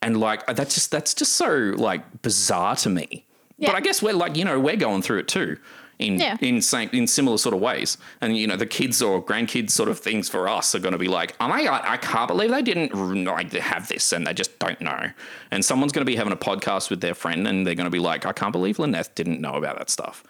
[0.00, 3.26] and like uh, that's just that's just so like bizarre to me.
[3.58, 3.68] Yeah.
[3.68, 5.58] But I guess we're like you know we're going through it too.
[6.00, 6.36] In, Yeah.
[6.40, 9.88] in same in similar sort of ways, and you know the kids or grandkids sort
[9.90, 12.50] of things for us are going to be like, oh my god, I can't believe
[12.50, 12.94] they didn't
[13.26, 15.10] like have this, and they just don't know.
[15.50, 17.90] And someone's going to be having a podcast with their friend, and they're going to
[17.90, 20.24] be like, I can't believe Lynette didn't know about that stuff.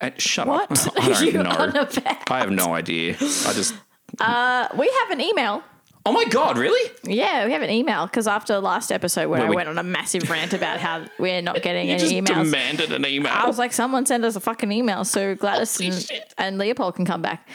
[0.00, 1.86] And shut What up, I don't know.
[2.28, 3.14] I have no idea.
[3.20, 3.74] I just,
[4.20, 5.62] Uh, we have an email.
[6.04, 6.90] Oh my god, really?
[7.04, 9.82] Yeah, we have an email because after last episode where I we- went on a
[9.82, 12.44] massive rant about how we're not getting You any just emails.
[12.44, 13.32] demanded an email.
[13.32, 16.34] I was like, someone send us a fucking email so Gladys Holy and, shit.
[16.38, 17.48] and Leopold can come back.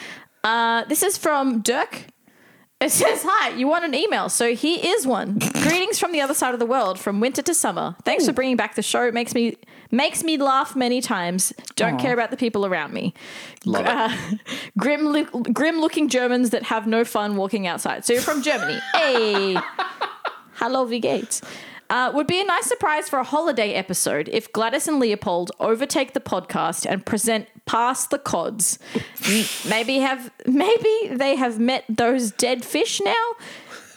[0.44, 2.04] Uh, this is from Dirk.
[2.80, 4.28] It says, Hi, you want an email?
[4.28, 5.38] So here is one.
[5.62, 7.96] Greetings from the other side of the world, from winter to summer.
[8.04, 9.04] Thanks for bringing back the show.
[9.04, 9.56] It makes me
[9.90, 11.52] makes me laugh many times.
[11.74, 13.14] Don't care about the people around me.
[13.64, 13.90] Love it.
[13.90, 14.36] Uh,
[14.78, 18.04] grim, grim looking Germans that have no fun walking outside.
[18.04, 18.78] So you're from Germany.
[18.94, 19.56] Hey.
[20.54, 21.40] Hello, wie geht's?
[21.90, 26.12] Uh, would be a nice surprise for a holiday episode if Gladys and Leopold overtake
[26.12, 28.78] the podcast and present past the cods.
[29.68, 33.24] Maybe have maybe they have met those dead fish now.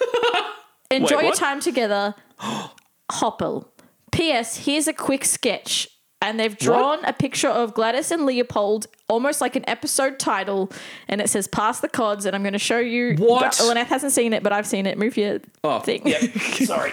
[0.91, 2.15] Enjoy your time together,
[3.11, 3.67] Hoppel.
[4.11, 4.65] P.S.
[4.65, 5.87] Here's a quick sketch.
[6.23, 10.71] And they've drawn a picture of Gladys and Leopold, almost like an episode title,
[11.07, 13.15] and it says "Pass the Cods." And I'm going to show you.
[13.15, 13.59] What?
[13.59, 14.99] Lynette hasn't seen it, but I've seen it.
[14.99, 16.07] Move your Oh, thing.
[16.07, 16.21] yep.
[16.63, 16.91] Sorry.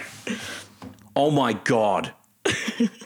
[1.15, 2.13] Oh my god.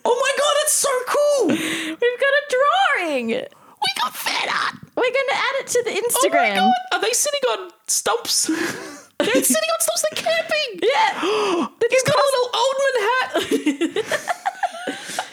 [0.06, 1.48] Oh my god, it's so cool.
[1.48, 3.28] We've got a drawing.
[3.28, 4.76] We got fan art.
[4.96, 6.56] We're going to add it to the Oh my Instagram.
[6.58, 8.46] god, are they sitting on stumps?
[9.20, 10.06] They're sitting on stumps.
[10.12, 10.80] They're camping.
[10.84, 11.68] yeah.
[11.90, 14.34] He's got a little Oldman hat.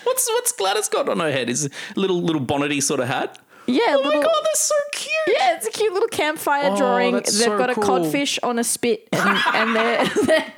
[0.04, 1.50] what's what's Gladys got on her head?
[1.50, 3.38] Is a little little bonnety sort of hat.
[3.72, 5.12] Yeah, Oh my little, god, that's so cute.
[5.38, 7.14] Yeah, it's a cute little campfire Oh, drawing.
[7.14, 10.52] that's They've so got a codfish on a spit, and, and they're, they're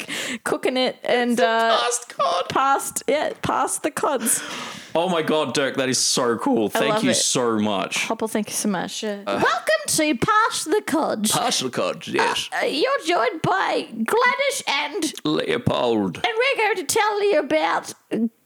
[0.44, 2.48] cooking it and uh, Past cod.
[2.48, 4.42] past yeah past the cods.
[4.94, 6.68] Oh my god, Dirk, that is so cool.
[6.68, 7.14] Thank you it.
[7.14, 7.96] so much.
[8.08, 9.02] Hoppel, thank you so much.
[9.04, 11.32] Uh, Welcome to Pass the Codge.
[11.32, 12.50] Pass the cods, yes.
[12.60, 16.16] Uh, you're joined by Gladys and Leopold.
[16.16, 17.94] and we're going to tell you about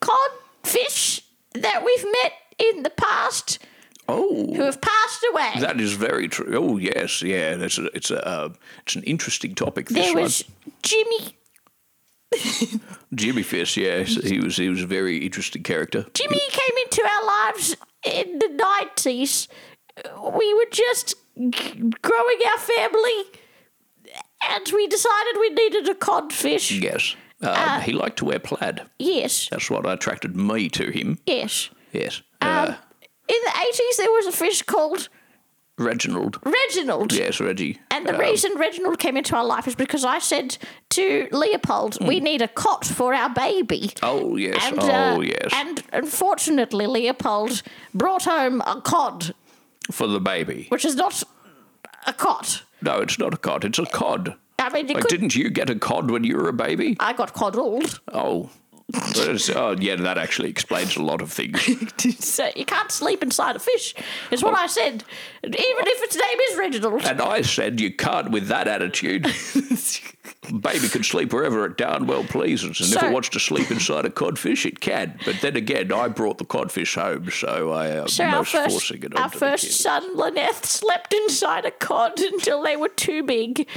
[0.00, 1.22] codfish
[1.54, 3.58] that we've met in the past
[4.08, 4.54] Oh.
[4.54, 5.52] who have passed away.
[5.60, 6.52] That is very true.
[6.56, 7.56] Oh yes, yeah.
[7.56, 8.48] That's a, it's a uh,
[8.82, 9.88] it's an interesting topic.
[9.88, 10.44] This there one, was
[10.82, 11.36] Jimmy.
[13.14, 13.76] Jimmy Fish.
[13.76, 16.06] Yes, he was he was a very interesting character.
[16.14, 19.48] Jimmy came into our lives in the nineties.
[20.34, 21.14] We were just
[21.50, 23.22] g- growing our family,
[24.50, 26.70] and we decided we needed a codfish.
[26.72, 28.82] Yes, um, Uh, he liked to wear plaid.
[28.98, 31.18] Yes, That's what attracted me to him.
[31.26, 31.70] yes.
[31.92, 32.74] Yes, Um, uh,
[33.28, 35.08] in the eighties, there was a fish called
[35.78, 36.38] Reginald.
[36.44, 37.12] Reginald.
[37.12, 37.78] Yes, Reggie.
[37.90, 40.56] And the Um, reason Reginald came into our life is because I said
[40.90, 43.92] to Leopold, we need a cot for our baby.
[44.02, 44.56] Oh yes.
[44.64, 45.50] And, oh uh, yes.
[45.52, 47.62] And unfortunately, Leopold
[47.92, 49.34] brought home a cod,
[49.90, 50.66] For the baby.
[50.70, 51.22] which is not
[52.06, 52.62] a cot.
[52.80, 53.64] No, it's not a cot.
[53.64, 54.34] It's a cod.
[54.58, 55.10] I mean, Like, could.
[55.10, 56.96] didn't you get a cod when you were a baby?
[57.00, 58.00] I got coddled.
[58.12, 58.48] Oh.
[58.94, 61.60] Oh, yeah, that actually explains a lot of things.
[62.20, 63.94] So you can't sleep inside a fish.
[64.30, 65.04] Is what I said.
[65.42, 67.04] Even if its name is Reginald.
[67.04, 69.22] And I said you can't with that attitude.
[70.60, 74.04] Baby can sleep wherever it darn well pleases, and if it wants to sleep inside
[74.04, 75.18] a codfish, it can.
[75.24, 79.02] But then again, I brought the codfish home, so I am So most first, forcing
[79.02, 83.68] it our first son, Lynette, slept inside a cod until they were too big.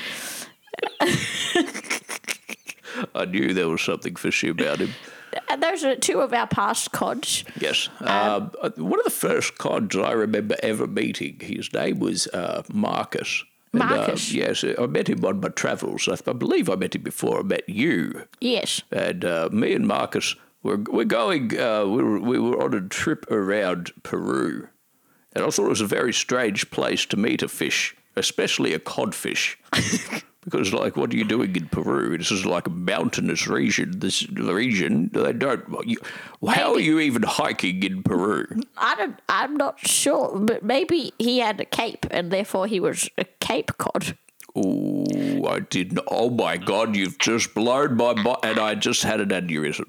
[3.16, 4.92] I knew there was something fishy about him.
[5.48, 7.44] And those are two of our past cods.
[7.60, 7.90] Yes.
[8.00, 12.64] Um, uh, one of the first cods I remember ever meeting, his name was uh,
[12.74, 13.44] Marcus.
[13.74, 14.34] And, uh, Marcus?
[14.34, 16.08] yes, I met him on my travels.
[16.08, 18.24] I, I believe I met him before I met you.
[18.42, 18.82] Yes.
[18.92, 21.58] and uh, me and Marcus were we're going.
[21.58, 24.68] Uh, we were we were on a trip around Peru,
[25.34, 28.80] and I thought it was a very strange place to meet a fish, especially a
[28.80, 29.58] codfish.
[30.50, 32.18] Because, like, what are you doing in Peru?
[32.18, 34.00] This is like a mountainous region.
[34.00, 35.64] This region, they don't.
[35.86, 35.98] You,
[36.48, 38.48] how are you even hiking in Peru?
[38.78, 43.08] I don't, I'm not sure, but maybe he had a cape and therefore he was
[43.18, 44.18] a cape cod.
[44.56, 46.00] Oh, I didn't.
[46.08, 46.96] Oh my God!
[46.96, 49.86] You've just blown my mind, and I just had an aneurysm.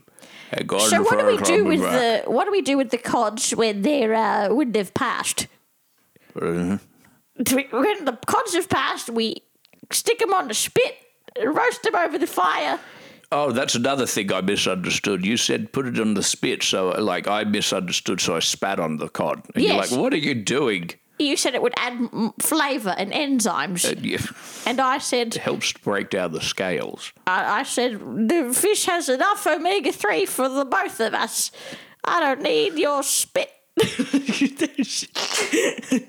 [0.80, 2.24] So what do we do with moment.
[2.26, 5.46] the what do we do with the cods when they're uh, when they've passed?
[6.34, 6.76] Uh,
[7.54, 9.42] we- When the cods have passed, we
[9.93, 10.97] stick them on the spit,
[11.45, 12.78] roast them over the fire.
[13.32, 15.24] Oh, that's another thing I misunderstood.
[15.24, 18.97] You said put it on the spit, so like I misunderstood, so I spat on
[18.97, 19.43] the cod.
[19.55, 19.68] And Yes.
[19.72, 20.91] you're like, what are you doing?
[21.20, 22.09] You said it would add
[22.41, 24.18] flavour and enzymes, And you,
[24.66, 27.12] and I said it helps break down the scales.
[27.26, 31.53] I, I said the fish has enough omega three for the both of us.
[32.05, 33.51] I don't need your spit.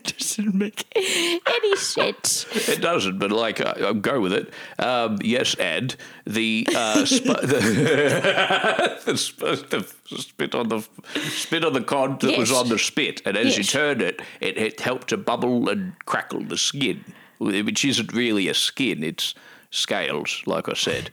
[0.04, 2.46] Doesn't make Any sense?
[2.70, 4.54] It doesn't, but like I, I'll go with it.
[4.80, 5.96] Um, yes, Ed.
[6.26, 9.86] The uh, sp- the, the, sp- the
[10.18, 10.88] spit on the
[11.30, 14.58] spit on the cod that was on the spit, and as you turned it, it,
[14.58, 17.04] it helped to bubble and crackle the skin,
[17.40, 19.34] which isn't really a skin; it's
[19.70, 21.12] scales, like I said.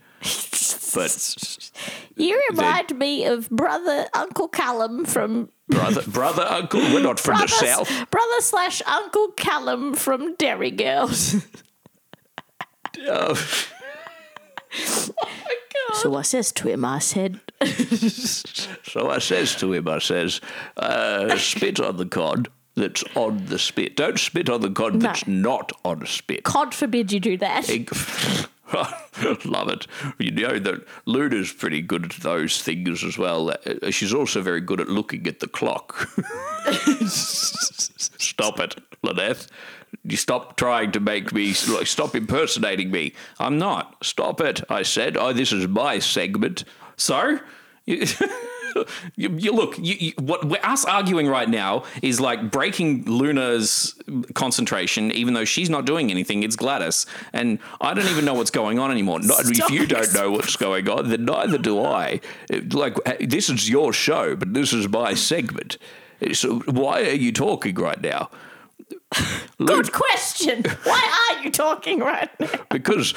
[0.95, 1.71] But
[2.16, 7.47] You remind me of brother Uncle Colm from brother, brother, uncle, we're not from the
[7.47, 7.89] south.
[8.11, 11.36] brother slash Uncle Colm from Derry Girls.
[13.07, 13.39] Oh
[15.16, 15.55] my
[15.89, 15.97] god!
[15.97, 20.40] So I says to him, I said, So I says to him, I says,
[20.77, 23.97] uh, spit on the cod that's on the spit.
[23.97, 26.43] Don't spit on the cod that's not on a spit.
[26.43, 27.69] God forbid you do that.
[28.73, 29.86] I love it.
[30.19, 33.51] You know that Luna's pretty good at those things as well.
[33.51, 36.09] Uh, She's also very good at looking at the clock.
[37.09, 39.47] stop it, Lynette.
[40.05, 43.15] You stop trying to make me, stop impersonating me.
[43.39, 43.97] I'm not.
[44.05, 45.16] Stop it, I said.
[45.16, 46.65] Oh, this is my segment.
[46.97, 47.39] So?
[49.16, 53.95] You, you, look, you, you, what we're us arguing right now is like breaking Luna's
[54.35, 56.43] concentration, even though she's not doing anything.
[56.43, 59.20] It's Gladys, and I don't even know what's going on anymore.
[59.20, 62.20] Not, if you don't know what's going on, then neither do I.
[62.51, 65.78] It- Like uh, this is your show, but this is my segment.
[66.32, 68.31] So why are you talking right now?
[69.59, 70.64] Good question.
[70.84, 72.48] Why are you talking right now?
[72.70, 73.12] because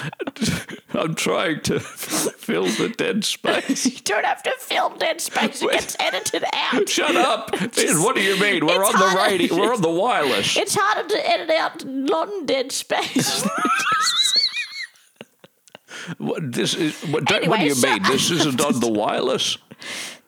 [0.94, 3.86] I'm trying to fill the dead space.
[3.86, 5.62] You don't have to fill dead space.
[5.62, 6.90] It gets edited out.
[6.90, 7.52] Shut up!
[7.52, 8.66] what do you mean?
[8.66, 9.56] We're on the radio.
[9.56, 10.58] We're on the wireless.
[10.58, 13.48] It's harder to edit out non-dead space.
[16.18, 18.12] What, this is what, don't, what do you shut mean?
[18.12, 19.58] This isn't on the wireless.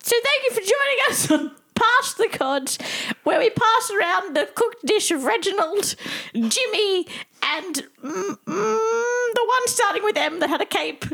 [0.05, 2.77] So thank you for joining us on Pass the Cods,
[3.23, 5.95] where we pass around the cooked dish of Reginald,
[6.33, 7.07] Jimmy,
[7.43, 11.05] and mm, mm, the one starting with M that had a cape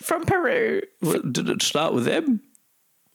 [0.00, 0.82] from Peru.
[1.02, 2.40] Did it start with M?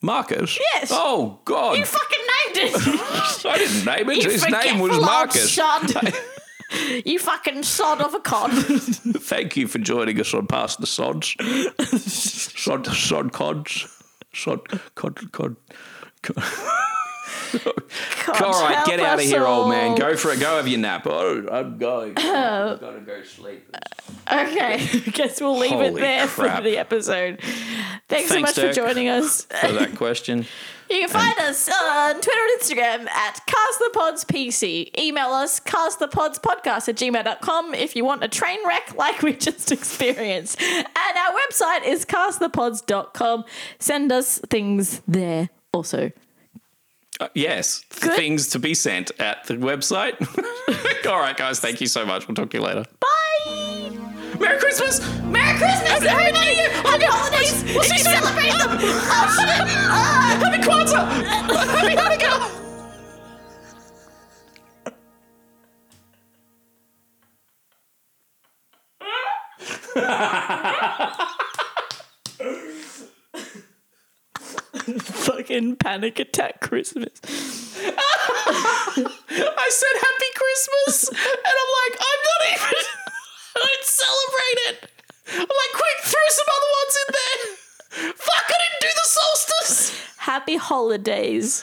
[0.02, 0.60] Marcus.
[0.74, 0.90] Yes.
[0.92, 1.78] Oh God!
[1.78, 2.76] You fucking named it.
[3.46, 4.24] I didn't name it.
[4.24, 5.58] you His name was Marcus.
[7.06, 8.52] You fucking sod of a cod.
[8.52, 11.36] Thank you for joining us on Past the Sods.
[12.58, 13.88] Sod, sod cods.
[14.34, 15.56] Sod, cod, cod.
[18.42, 19.96] All right, get out of here, old man.
[19.96, 20.40] Go for it.
[20.40, 21.06] Go have your nap.
[21.06, 22.12] Oh, I'm going.
[22.18, 23.76] I've got to go sleep.
[24.32, 26.58] Okay, I guess we'll leave it there crap.
[26.58, 27.42] for the episode.
[28.10, 28.76] Thanks, so much Dirk.
[28.76, 29.44] for joining us.
[29.46, 30.46] For that question.
[30.90, 35.00] You can find us on Twitter and Instagram at CastThePodsPC.
[35.00, 40.62] Email us castthepodspodcast at gmail.com if you want a train wreck like we just experienced.
[40.62, 43.46] And our website is castthepods.com.
[43.80, 46.12] Send us things there also.
[47.20, 48.16] Uh, yes, Good.
[48.16, 50.16] things to be sent at the website.
[51.08, 51.60] All right, guys.
[51.60, 52.28] Thank you so much.
[52.28, 52.86] We'll talk to you later.
[53.00, 53.92] Bye!
[54.40, 55.00] Merry Christmas.
[55.24, 56.56] Merry Christmas, everybody!
[56.56, 57.64] Happy holidays!
[57.74, 58.14] We'll see you soon.
[58.14, 58.70] celebrate them!
[58.72, 59.48] Oh, shit!
[59.90, 60.40] Ah!
[60.42, 61.06] Happy Kwanzaa.
[61.68, 62.60] Happy Hanukkah.
[75.00, 77.12] Fucking panic attack Christmas.
[77.24, 77.96] I
[79.70, 81.18] said Happy Christmas, and
[81.62, 82.84] I'm like, I'm not even.
[83.56, 84.78] I didn't celebrate it.
[85.30, 87.40] I'm like, quick, throw some other ones in there.
[88.14, 89.80] Fuck, I didn't do the solstice.
[90.18, 91.62] Happy holidays.